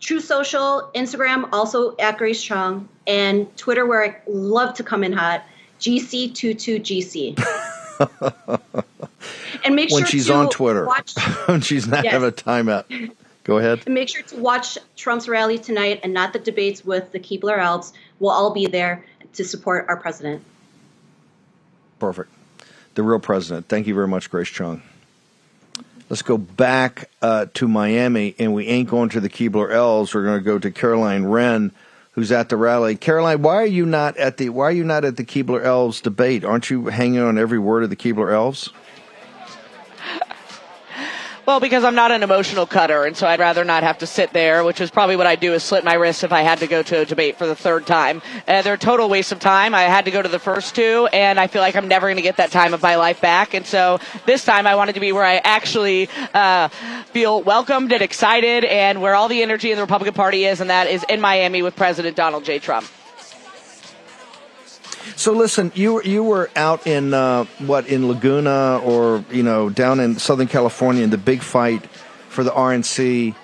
[0.00, 5.12] True Social, Instagram also at Grace Chong, and Twitter where I love to come in
[5.14, 5.44] hot,
[5.80, 7.38] GC22GC.
[9.64, 11.14] and make sure when sure she's on Twitter, watch,
[11.46, 12.12] when she's not Yes.
[12.12, 13.12] having a timeout.
[13.48, 13.80] Go ahead.
[13.86, 17.58] and make sure to watch Trump's rally tonight and not the debates with the Keebler
[17.58, 17.94] Elves.
[18.20, 20.42] We'll all be there to support our president.
[21.98, 22.30] Perfect.
[22.94, 23.66] The real president.
[23.66, 24.82] Thank you very much, Grace Chong.
[26.10, 30.14] Let's go back uh, to Miami, and we ain't going to the Keebler Elves.
[30.14, 31.72] We're going to go to Caroline Wren,
[32.12, 32.96] who's at the rally.
[32.96, 36.02] Caroline, why are you not at the Why are you not at the Keebler Elves
[36.02, 36.44] debate?
[36.44, 38.68] Aren't you hanging on every word of the Keebler Elves?
[41.48, 44.34] Well, because I'm not an emotional cutter, and so I'd rather not have to sit
[44.34, 46.66] there, which is probably what I'd do is slit my wrists if I had to
[46.66, 48.20] go to a debate for the third time.
[48.46, 49.74] Uh, they're a total waste of time.
[49.74, 52.16] I had to go to the first two, and I feel like I'm never going
[52.16, 53.54] to get that time of my life back.
[53.54, 56.68] And so this time I wanted to be where I actually uh,
[57.14, 60.68] feel welcomed and excited, and where all the energy in the Republican Party is, and
[60.68, 62.58] that is in Miami with President Donald J.
[62.58, 62.86] Trump.
[65.16, 70.00] So listen, you you were out in uh, what in Laguna or you know down
[70.00, 71.86] in Southern California in the big fight
[72.28, 73.34] for the RNC.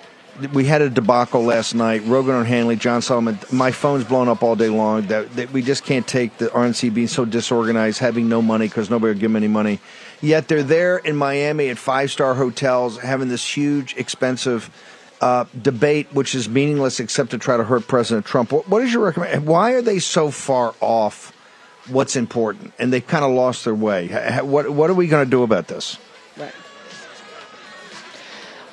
[0.53, 2.03] We had a debacle last night.
[2.05, 3.39] Rogan O'Handley, John Solomon.
[3.53, 5.03] My phone's blown up all day long.
[5.07, 8.89] That, that we just can't take the RNC being so disorganized, having no money because
[8.89, 9.79] nobody will give them any money.
[10.19, 14.69] Yet they're there in Miami at five star hotels, having this huge, expensive
[15.21, 18.51] uh, debate, which is meaningless except to try to hurt President Trump.
[18.51, 19.45] What, what is your recommend?
[19.45, 21.34] Why are they so far off?
[21.89, 24.07] What's important, and they've kind of lost their way.
[24.07, 25.97] Ha- ha- What what are we going to do about this?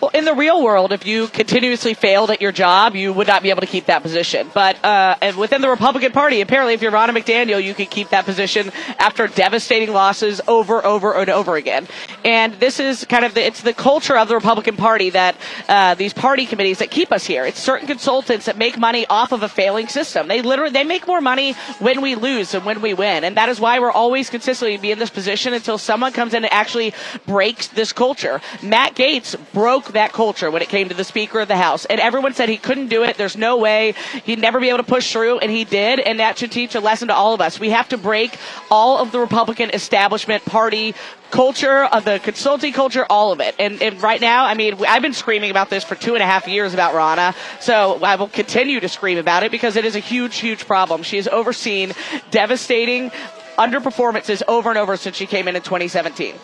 [0.03, 3.41] Well, in the real world, if you continuously failed at your job, you would not
[3.41, 4.51] be able to keep that position.
[4.53, 8.09] But uh, and within the Republican Party, apparently, if you're Ronna McDaniel, you could keep
[8.09, 11.87] that position after devastating losses over, over, and over again.
[12.25, 15.37] And this is kind of the, it's the culture of the Republican Party that
[15.69, 17.47] uh, these party committees that keep us here.
[17.47, 20.27] It's certain consultants that make money off of a failing system.
[20.27, 23.49] They literally they make more money when we lose than when we win, and that
[23.49, 26.93] is why we're always consistently be in this position until someone comes in and actually
[27.25, 28.41] breaks this culture.
[28.65, 32.01] Matt Gaetz broke that culture when it came to the Speaker of the House, and
[32.01, 33.17] everyone said he couldn't do it.
[33.17, 36.39] There's no way he'd never be able to push through, and he did, and that
[36.39, 37.61] should teach a lesson to all of us.
[37.61, 38.37] We have to break
[38.71, 40.95] all of the Republican establishment party
[41.31, 43.55] culture, of the consulting culture, all of it.
[43.59, 46.27] And, and right now, I mean, I've been screaming about this for two and a
[46.27, 49.97] half years about Ronna, so I will continue to scream about it because it is
[49.97, 51.03] a huge, huge problem.
[51.03, 51.93] She has overseen
[52.31, 53.11] devastating
[53.59, 56.35] underperformances over and over since she came in in 2017.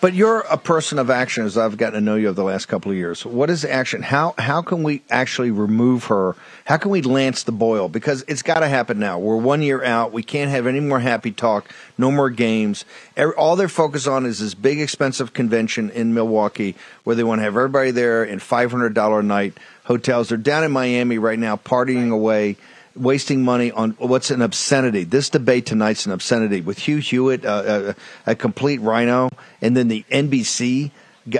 [0.00, 2.66] But you're a person of action, as I've gotten to know you over the last
[2.66, 3.26] couple of years.
[3.26, 4.02] What is action?
[4.02, 6.36] How how can we actually remove her?
[6.66, 7.88] How can we lance the boil?
[7.88, 9.18] Because it's got to happen now.
[9.18, 10.12] We're one year out.
[10.12, 11.68] We can't have any more happy talk.
[11.96, 12.84] No more games.
[13.16, 17.40] Every, all they're focused on is this big, expensive convention in Milwaukee, where they want
[17.40, 20.28] to have everybody there in five hundred dollar a night hotels.
[20.28, 22.56] They're down in Miami right now, partying away
[22.96, 25.04] wasting money on what's an obscenity.
[25.04, 27.94] This debate tonight's an obscenity with Hugh Hewitt, uh,
[28.26, 29.30] a, a complete RINO,
[29.60, 30.90] and then the NBC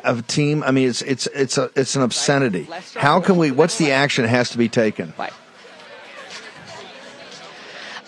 [0.04, 0.62] uh, team.
[0.62, 2.68] I mean, it's it's it's a it's an obscenity.
[2.94, 3.50] How can we?
[3.50, 5.12] What's the action that has to be taken?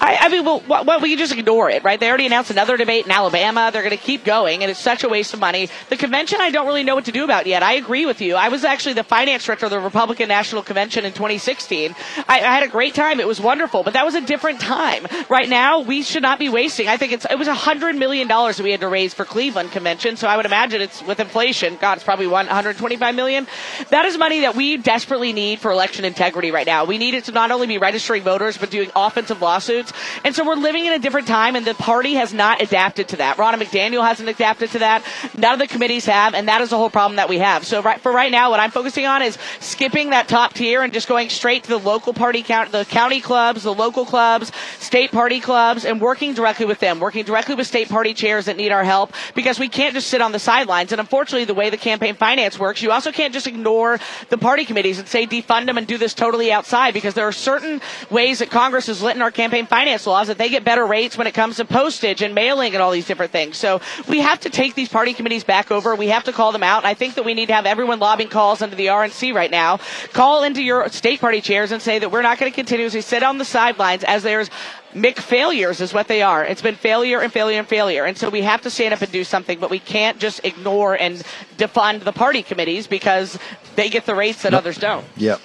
[0.01, 2.01] I, I mean, well, what, we can just ignore it, right?
[2.01, 3.71] They already announced another debate in Alabama.
[3.73, 5.69] They're going to keep going, and it's such a waste of money.
[5.91, 7.63] The convention, I don't really know what to do about yet.
[7.63, 8.35] I agree with you.
[8.35, 11.95] I was actually the finance director of the Republican National Convention in 2016.
[12.29, 13.21] I, I had a great time.
[13.21, 15.07] It was wonderful, but that was a different time.
[15.29, 16.89] Right now, we should not be wasting.
[16.89, 19.71] I think it's it was hundred million dollars that we had to raise for Cleveland
[19.73, 20.17] convention.
[20.17, 21.77] So I would imagine it's with inflation.
[21.81, 23.47] God, it's probably 125 million.
[23.91, 26.85] That is money that we desperately need for election integrity right now.
[26.85, 29.90] We need it to not only be registering voters, but doing offensive lawsuits.
[30.25, 33.17] And so we're living in a different time, and the party has not adapted to
[33.17, 33.37] that.
[33.37, 35.05] Ronna McDaniel hasn't adapted to that.
[35.37, 37.67] None of the committees have, and that is the whole problem that we have.
[37.67, 40.93] So right, for right now, what I'm focusing on is skipping that top tier and
[40.93, 45.11] just going straight to the local party count, the county clubs, the local clubs, state
[45.11, 48.73] party clubs, and working directly with them, working directly with state party chairs that need
[48.73, 50.93] our help because we can't just sit on the sidelines.
[50.93, 54.65] And unfortunately, the way the campaign finance works, you also can't just ignore the party
[54.65, 57.81] committees and say defund them and do this totally outside because there are certain
[58.11, 61.27] ways that Congress has written our campaign finance laws that they get better rates when
[61.27, 63.57] it comes to postage and mailing and all these different things.
[63.57, 65.95] So we have to take these party committees back over.
[65.95, 66.79] We have to call them out.
[66.79, 69.51] And I think that we need to have everyone lobbying calls into the RNC right
[69.51, 69.79] now.
[70.13, 73.23] Call into your state party chairs and say that we're not going to continuously sit
[73.23, 74.51] on the sidelines as there's
[74.95, 76.45] Mick failures is what they are.
[76.45, 78.05] It's been failure and failure and failure.
[78.07, 80.95] And so we have to stand up and do something, but we can't just ignore
[80.95, 81.23] and
[81.57, 83.39] defund the party committees because
[83.77, 85.07] they get the rates that others don't.
[85.17, 85.41] Yep.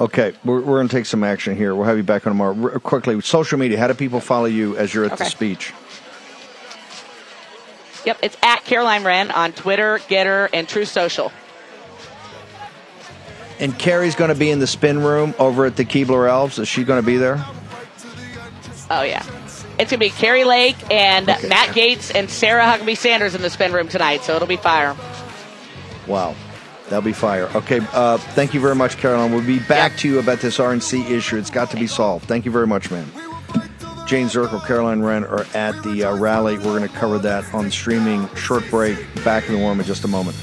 [0.00, 1.74] Okay, we're, we're going to take some action here.
[1.74, 2.78] We'll have you back on tomorrow.
[2.80, 3.78] Quickly, social media.
[3.78, 5.72] How do people follow you as you're at the speech?
[8.04, 11.32] Yep, it's at Caroline Wren on Twitter, Gettr, and True Social.
[13.60, 16.58] And Kari's going to be in the spin room over at the Keebler Elves.
[16.58, 17.44] Is she going to be there?
[18.90, 19.24] Oh yeah.
[19.78, 21.48] It's gonna be Kari Lake and Okay.
[21.48, 24.94] Matt Gaetz and Sarah Huckabee Sanders in the spin room tonight, so it'll be fire.
[26.06, 26.34] Wow.
[26.84, 27.48] That'll be fire.
[27.54, 27.80] Okay.
[27.92, 29.32] Uh, thank you very much, Caroline.
[29.32, 31.38] We'll be back to you about this RNC issue.
[31.38, 32.26] It's got to be solved.
[32.26, 33.10] Thank you very much, man.
[34.06, 36.58] Jane Zirkle, Caroline Wren are at the uh, rally.
[36.58, 38.28] We're going to cover that on streaming.
[38.34, 38.98] Short break.
[39.24, 40.36] Back in the warm in just a moment.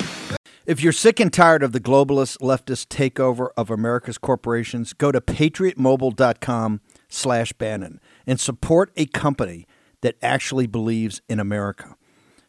[0.66, 5.22] If you're sick and tired of the globalist leftist takeover of America's corporations, go to
[5.22, 9.68] patriotmobile.com slash Bannon and support a company
[10.02, 11.96] that actually believes in America.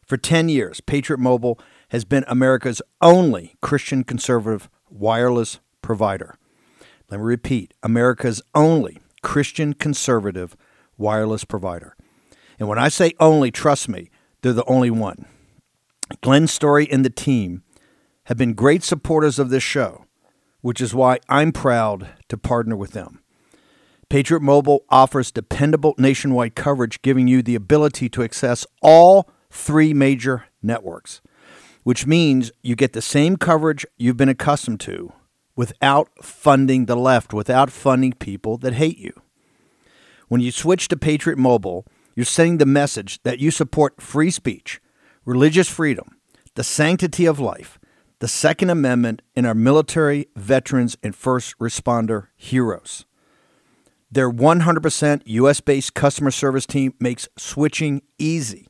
[0.07, 1.59] For 10 years, Patriot Mobile
[1.93, 6.37] has been America's only Christian conservative wireless provider.
[7.11, 10.57] Let me repeat America's only Christian conservative
[10.97, 11.95] wireless provider.
[12.59, 14.09] And when I say only, trust me,
[14.41, 15.27] they're the only one.
[16.23, 17.63] Glenn Story and the team
[18.25, 20.07] have been great supporters of this show,
[20.63, 23.21] which is why I'm proud to partner with them.
[24.09, 30.47] Patriot Mobile offers dependable nationwide coverage, giving you the ability to access all three major
[30.63, 31.21] networks,
[31.83, 35.13] which means you get the same coverage you've been accustomed to
[35.57, 39.13] without funding the left, without funding people that hate you.
[40.29, 44.81] When you switch to Patriot Mobile, you're sending the message that you support free speech,
[45.25, 46.17] religious freedom,
[46.55, 47.79] the sanctity of life,
[48.21, 53.05] the Second Amendment, and our military, veterans, and first responder heroes.
[54.11, 58.69] Their 100% US based customer service team makes switching easy.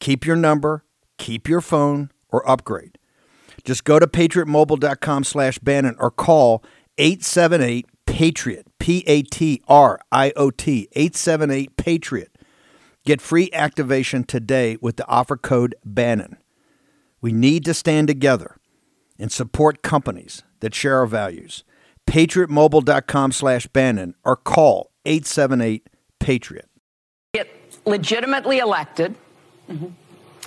[0.00, 0.84] Keep your number,
[1.18, 2.98] keep your phone, or upgrade.
[3.64, 6.62] Just go to patriotmobile.com slash Bannon or call
[6.98, 12.32] 878 Patriot, P A T R I O T, 878 Patriot.
[13.04, 16.36] Get free activation today with the offer code Bannon.
[17.20, 18.56] We need to stand together
[19.18, 21.64] and support companies that share our values.
[22.06, 26.68] PatriotMobile.com slash Bannon or call 878 Patriot.
[27.32, 27.48] get
[27.84, 29.14] legitimately elected,
[29.68, 29.88] mm-hmm.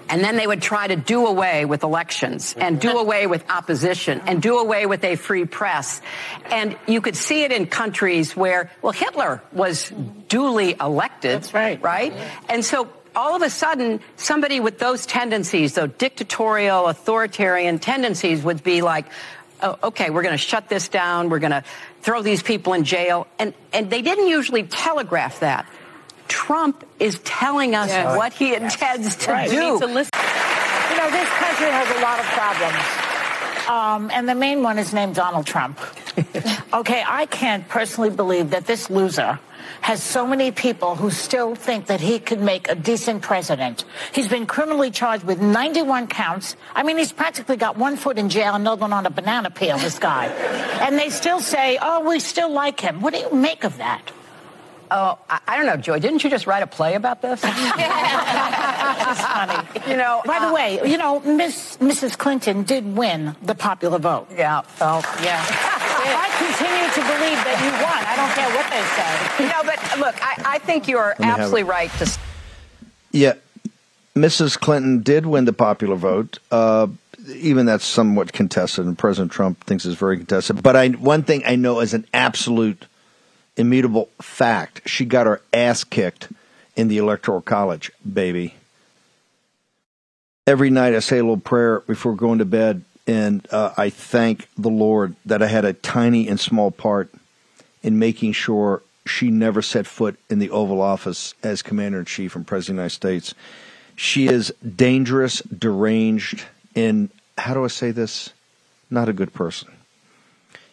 [0.10, 4.22] And then they would try to do away with elections and do away with opposition
[4.26, 6.02] and do away with a free press.
[6.46, 9.92] And you could see it in countries where, well, Hitler was
[10.28, 11.44] duly elected.
[11.44, 11.82] That's right.
[11.82, 12.14] Right?
[12.50, 18.64] And so all of a sudden, somebody with those tendencies, those dictatorial, authoritarian tendencies, would
[18.64, 19.06] be like,
[19.62, 21.30] oh, okay, we're going to shut this down.
[21.30, 21.64] We're going to
[22.02, 23.28] throw these people in jail.
[23.38, 25.66] And, and they didn't usually telegraph that.
[26.32, 28.16] Trump is telling us Yes.
[28.16, 29.50] what he intends to Right.
[29.50, 29.78] do.
[29.80, 30.12] To listen.
[30.90, 32.84] You know, this country has a lot of problems.
[33.68, 35.78] Um, and the main one is named Donald Trump.
[36.74, 39.40] okay, I can't personally believe that this loser
[39.82, 43.84] has so many people who still think that he could make a decent president.
[44.14, 46.56] He's been criminally charged with 91 counts.
[46.76, 49.50] I mean, he's practically got one foot in jail, and another one on a banana
[49.52, 50.26] peel, this guy.
[50.82, 53.02] and they still say, oh, we still like him.
[53.02, 54.12] What do you make of that?
[54.92, 56.00] Oh, I, I don't know, Joy.
[56.00, 57.44] Didn't you just write a play about this?
[59.12, 59.68] It's funny.
[59.90, 62.18] You know, by the way, you know, Miss Mrs.
[62.18, 64.28] Clinton did win the popular vote.
[64.36, 64.62] Yeah.
[64.80, 65.44] Oh, yeah.
[65.44, 68.06] I continue to believe that you won.
[68.08, 69.50] I don't care what they say.
[69.50, 72.18] No, but look, I, I think you are absolutely right to.
[73.12, 73.34] Yeah,
[74.16, 74.60] Mrs.
[74.60, 76.40] Clinton did win the popular vote.
[76.52, 76.88] Uh,
[77.28, 80.62] even that's somewhat contested, and President Trump thinks it's very contested.
[80.64, 82.86] But I, one thing I know as an absolute,
[83.58, 86.30] immutable fact: she got her ass kicked
[86.76, 88.56] in the Electoral College, baby.
[90.48, 94.48] Every night I say a little prayer before going to bed, and uh, I thank
[94.58, 97.12] the Lord that I had a tiny and small part
[97.84, 102.36] in making sure she never set foot in the Oval Office as Commander in Chief
[102.36, 103.34] and President of the United States.
[103.96, 106.46] She is dangerous, deranged,
[106.76, 108.32] and how do I say this?
[108.90, 109.70] Not a good person.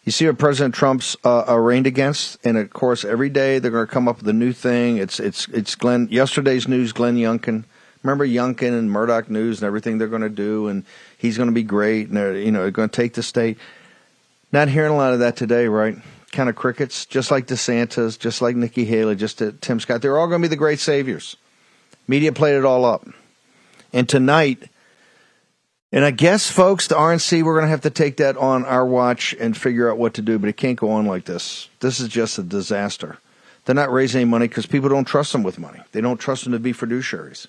[0.09, 3.85] You see what President Trump's uh, arraigned against, and of course, every day they're going
[3.85, 4.97] to come up with a new thing.
[4.97, 6.07] It's it's it's Glenn.
[6.09, 7.63] Yesterday's news, Glenn Youngkin.
[8.01, 10.83] Remember Youngkin and Murdoch News and everything they're going to do, and
[11.15, 13.59] he's going to be great, and they're you know they're going to take the state.
[14.51, 15.95] Not hearing a lot of that today, right?
[16.31, 20.01] Kind of crickets, just like DeSantis, just like Nikki Haley, just uh, Tim Scott.
[20.01, 21.37] They're all going to be the great saviors.
[22.07, 23.07] Media played it all up,
[23.93, 24.71] and tonight.
[25.91, 28.85] And I guess, folks, the RNC, we're going to have to take that on our
[28.85, 31.67] watch and figure out what to do, but it can't go on like this.
[31.79, 33.17] This is just a disaster.
[33.65, 35.79] They're not raising any money because people don't trust them with money.
[35.91, 37.47] They don't trust them to be fiduciaries.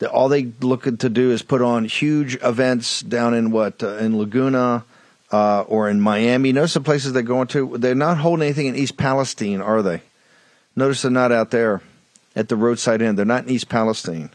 [0.00, 3.96] They, all they look to do is put on huge events down in what, uh,
[3.96, 4.84] in Laguna
[5.30, 6.52] uh, or in Miami.
[6.52, 7.78] Notice the places they're going to.
[7.78, 10.02] They're not holding anything in East Palestine, are they?
[10.74, 11.80] Notice they're not out there
[12.34, 13.14] at the roadside inn.
[13.14, 14.30] They're not in East Palestine.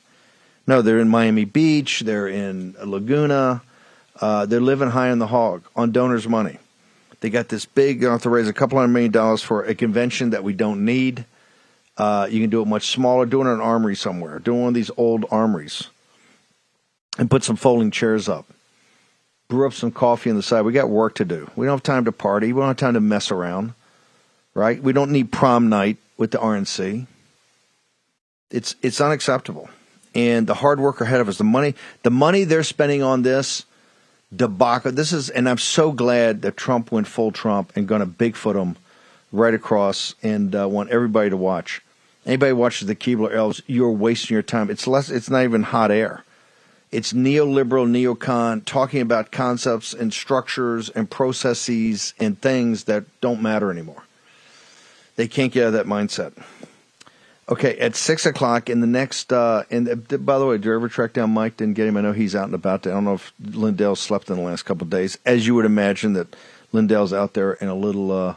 [0.68, 2.01] No, they're in Miami Beach.
[2.01, 3.61] They're in Laguna.
[4.20, 6.59] Uh, they're living high on the hog on donors' money.
[7.22, 8.01] They got this big.
[8.01, 10.86] They have to raise a couple hundred million dollars for a convention that we don't
[10.86, 11.26] need.
[11.97, 13.26] Uh, you can do it much smaller.
[13.26, 14.39] Do it in an armory somewhere.
[14.39, 15.89] Do one of these old armories,
[17.18, 18.45] and put some folding chairs up.
[19.47, 20.61] Brew up some coffee on the side.
[20.61, 21.49] We got work to do.
[21.55, 22.51] We don't have time to party.
[22.51, 23.74] We don't have time to mess around.
[24.53, 24.82] Right?
[24.82, 27.07] We don't need prom night with the RNC.
[28.51, 29.70] It's it's unacceptable.
[30.16, 33.66] And the hard work ahead of us, the money, the money they're spending on this
[34.36, 34.91] debacle.
[34.91, 38.62] This is, and I'm so glad that Trump went full Trump and going to Bigfoot
[38.62, 38.78] him
[39.32, 41.82] right across, and uh, want everybody to watch.
[42.26, 44.70] Anybody watches the Keebler Elves, you're wasting your time.
[44.70, 45.10] It's less.
[45.10, 46.24] It's not even hot air.
[46.91, 53.70] It's neoliberal, neocon talking about concepts and structures and processes and things that don't matter
[53.72, 54.03] anymore.
[55.18, 56.34] They can't get out of that mindset.
[57.50, 59.32] Okay, at six o'clock in the next.
[59.32, 61.58] Uh, and uh, by the way, did you ever track down Mike?
[61.58, 61.95] Didn't get him.
[61.95, 62.86] I know he's out and about.
[62.86, 65.66] I don't know if Lindell slept in the last couple of days, as you would
[65.66, 66.36] imagine that
[66.74, 68.36] Lindell's out there and a little, uh,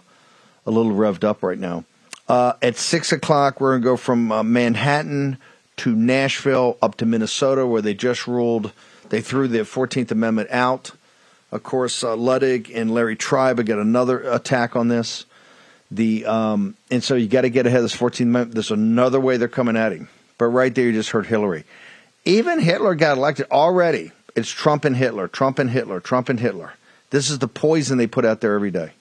[0.65, 1.85] a little revved up right now.
[2.29, 5.39] Uh, at six o'clock, we're to go from uh, Manhattan
[5.79, 8.73] to Nashville up to Minnesota, where they just ruled
[9.09, 10.93] they threw the Fourteenth Amendment out.
[11.51, 15.27] Of course, uh, Luttig and Larry Tribe got another attack on this.
[15.91, 18.55] The um, and so you got to get ahead of this 14th Amendment.
[18.55, 21.65] There's another way they're coming at him, but right there you just heard Hillary.
[22.25, 24.13] Even Hitler got elected already.
[24.37, 26.75] It's Trump and Hitler, Trump and Hitler, Trump and Hitler.
[27.11, 28.93] This is the poison they put out there every day.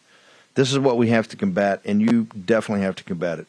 [0.55, 3.47] This is what we have to combat, and you definitely have to combat it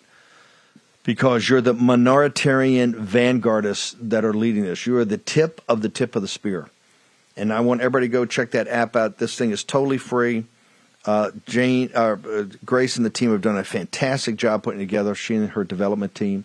[1.04, 4.86] because you're the minoritarian vanguardists that are leading this.
[4.86, 6.68] You are the tip of the tip of the spear.
[7.36, 9.18] And I want everybody to go check that app out.
[9.18, 10.44] This thing is totally free.
[11.06, 15.14] Uh, Jane, uh, uh, Grace, and the team have done a fantastic job putting together.
[15.14, 16.44] She and her development team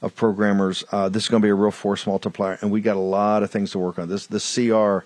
[0.00, 0.84] of programmers.
[0.92, 3.42] Uh, this is going to be a real force multiplier, and we got a lot
[3.42, 4.08] of things to work on.
[4.08, 5.04] This the CR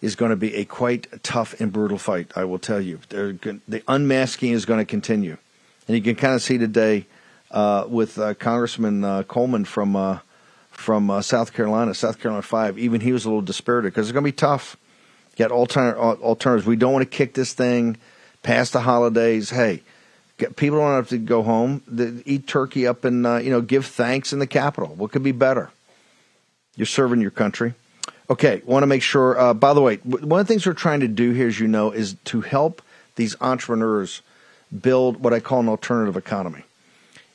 [0.00, 2.32] is going to be a quite tough and brutal fight.
[2.34, 3.00] I will tell you.
[3.10, 5.36] the unmasking is going to continue,
[5.86, 7.06] and you can kind of see today
[7.50, 10.20] uh, with uh, Congressman Coleman from
[10.70, 12.78] from South Carolina, South Carolina Five.
[12.78, 14.78] Even he was a little dispirited because it's going to be tough.
[15.36, 16.64] Get alternatives.
[16.64, 17.98] We don't want to kick this thing
[18.44, 19.50] past the holidays.
[19.50, 19.82] Hey,
[20.38, 21.82] get, people don't have to go home.
[22.24, 24.94] Eat turkey up and uh, you know give thanks in the Capitol.
[24.94, 25.72] What could be better?
[26.76, 27.74] You're serving your country.
[28.30, 29.38] Okay, want to make sure.
[29.38, 31.66] Uh, by the way, one of the things we're trying to do here, as you
[31.66, 32.80] know, is to help
[33.16, 34.22] these entrepreneurs
[34.80, 36.64] build what I call an alternative economy.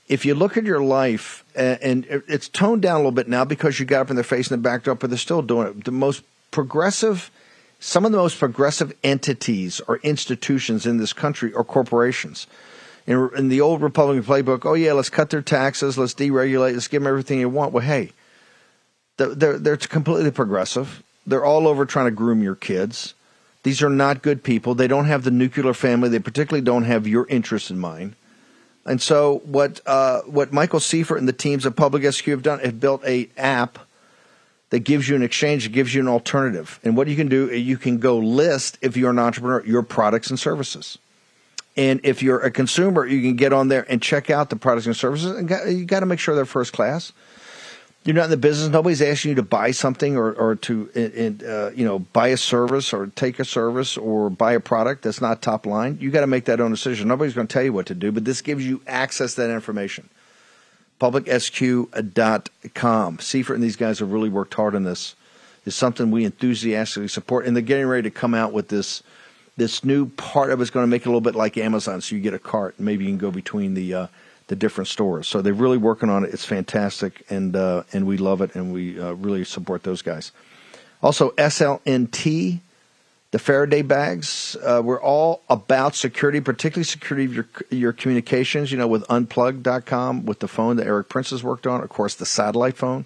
[0.07, 3.79] If you look at your life, and it's toned down a little bit now because
[3.79, 5.85] you got up in their face and the backdrop, but they're still doing it.
[5.85, 7.29] The most progressive
[7.79, 12.45] some of the most progressive entities or institutions in this country are corporations.
[13.07, 16.87] In, in, the old Republican playbook, oh yeah, let's cut their taxes, let's deregulate, let's
[16.87, 17.71] give them everything they want.
[17.71, 18.11] Well, hey,
[19.17, 21.01] they're, they're completely progressive.
[21.25, 23.13] They're all over trying to groom your kids.
[23.63, 24.75] These are not good people.
[24.75, 26.09] They don't have the nuclear family.
[26.09, 28.15] They particularly don't have your interests in mind.
[28.85, 32.59] And so, what uh, what Michael Seifert and the teams of Public SQ have done
[32.59, 33.79] have built a app
[34.69, 36.79] that gives you an exchange, that gives you an alternative.
[36.83, 40.29] And what you can do, you can go list, if you're an entrepreneur, your products
[40.29, 40.97] and services.
[41.75, 44.85] And if you're a consumer, you can get on there and check out the products
[44.85, 45.31] and services.
[45.31, 47.13] And you got to make sure they're first class.
[48.05, 48.69] You're not in the business.
[48.69, 52.93] Nobody's asking you to buy something or, or to uh, you know buy a service
[52.93, 55.97] or take a service or buy a product that's not top line.
[55.99, 57.09] You got to make that own decision.
[57.09, 59.53] Nobody's going to tell you what to do, but this gives you access to that
[59.53, 60.09] information
[60.99, 63.19] publicsq.com.
[63.19, 65.15] Seifert and these guys have really worked hard on this.
[65.65, 69.03] It's something we enthusiastically support, and they're getting ready to come out with this.
[69.57, 72.15] This new part of it's going to make it a little bit like Amazon, so
[72.15, 74.07] you get a cart, and maybe you can go between the uh,
[74.47, 75.27] the different stores.
[75.27, 76.33] So they're really working on it.
[76.33, 80.31] It's fantastic, and uh, and we love it, and we uh, really support those guys.
[81.01, 82.61] Also, SLNT
[83.31, 84.57] the Faraday bags.
[84.63, 88.71] Uh, we're all about security, particularly security of your your communications.
[88.71, 92.15] You know, with Unplug.com, with the phone that Erik Prince has worked on, of course,
[92.15, 93.05] the satellite phone,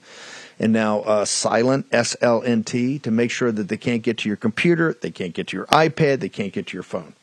[0.59, 4.93] and now uh, Silent SLNT to make sure that they can't get to your computer,
[4.93, 7.13] they can't get to your iPad, they can't get to your phone.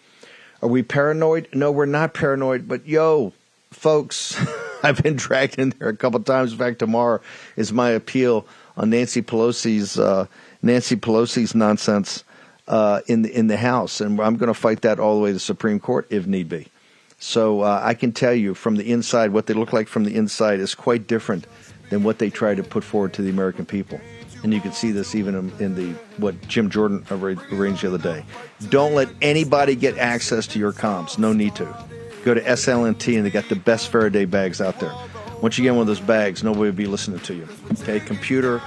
[0.63, 1.49] Are we paranoid?
[1.55, 2.69] No, we're not paranoid.
[2.69, 3.33] But yo,
[3.71, 4.39] folks,
[4.83, 6.53] I've been dragged in there a couple times.
[6.53, 7.21] In fact, tomorrow
[7.57, 8.47] is my appeal
[8.77, 10.27] on Nancy Pelosi's uh,
[10.63, 12.25] Nancy Pelosi's nonsense
[12.71, 15.31] uh, in the in the House, and I'm going to fight that all the way
[15.31, 16.69] to the Supreme Court if need be.
[17.19, 20.15] So uh, I can tell you from the inside, what they look like from the
[20.17, 21.47] inside is quite different
[21.91, 24.01] than what they try to put forward to the American people.
[24.43, 27.99] And you can see this even in, in the what Jim Jordan arranged the other
[27.99, 28.25] day.
[28.69, 31.19] Don't let anybody get access to your comms.
[31.19, 31.87] No need to.
[32.25, 34.95] Go to SLNT, and they got the best Faraday bags out there.
[35.43, 37.49] Once you get one of those bags, nobody will be listening to you.
[37.73, 38.59] Okay, computer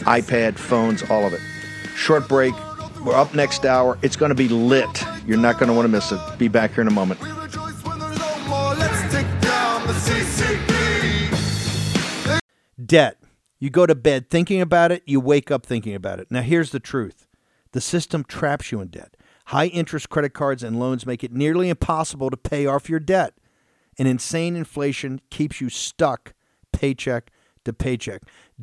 [0.00, 1.40] iPad, phones, all of it.
[1.94, 2.54] Short break.
[3.04, 3.98] We're up next hour.
[4.02, 5.04] It's going to be lit.
[5.26, 6.20] You're not going to want to miss it.
[6.38, 7.20] Be back here in a moment.
[12.84, 13.16] Debt.
[13.58, 16.28] You go to bed thinking about it, you wake up thinking about it.
[16.30, 17.26] Now, here's the truth
[17.72, 19.16] the system traps you in debt.
[19.46, 23.34] High interest credit cards and loans make it nearly impossible to pay off your debt.
[23.98, 26.32] And insane inflation keeps you stuck
[26.72, 27.30] paycheck
[27.64, 28.22] to paycheck.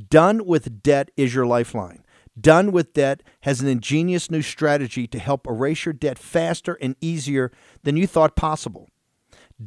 [0.10, 2.04] Done with Debt is your lifeline.
[2.40, 6.96] Done with Debt has an ingenious new strategy to help erase your debt faster and
[7.02, 7.52] easier
[7.84, 8.88] than you thought possible.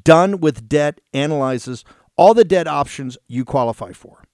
[0.05, 1.85] Done with Debt analyzes
[2.17, 4.25] all the debt options you qualify for.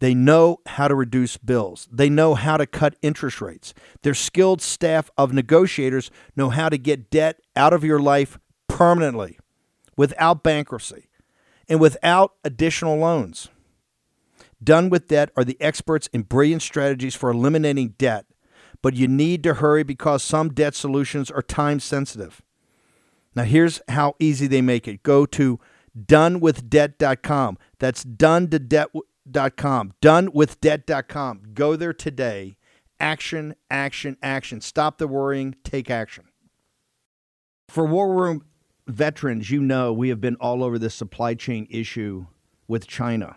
[0.00, 1.88] They know how to reduce bills.
[1.90, 3.74] They know how to cut interest rates.
[4.02, 8.38] Their skilled staff of negotiators know how to get debt out of your life
[8.68, 9.38] permanently
[9.96, 11.08] without bankruptcy
[11.68, 13.48] and without additional loans.
[14.62, 18.26] Done with Debt are the experts in brilliant strategies for eliminating debt,
[18.82, 22.42] but you need to hurry because some debt solutions are time sensitive.
[23.34, 25.60] Now, here's how easy they make it go to
[25.96, 27.58] donewithdebt.com.
[27.78, 28.88] That's done to debt
[29.30, 29.94] donewithdebt.com.
[30.02, 31.42] Donewithdebt.com.
[31.54, 32.56] Go there today.
[33.00, 34.60] Action, action, action.
[34.60, 36.24] Stop the worrying, take action.
[37.68, 38.44] For War Room
[38.86, 42.26] veterans, you know we have been all over this supply chain issue
[42.66, 43.36] with China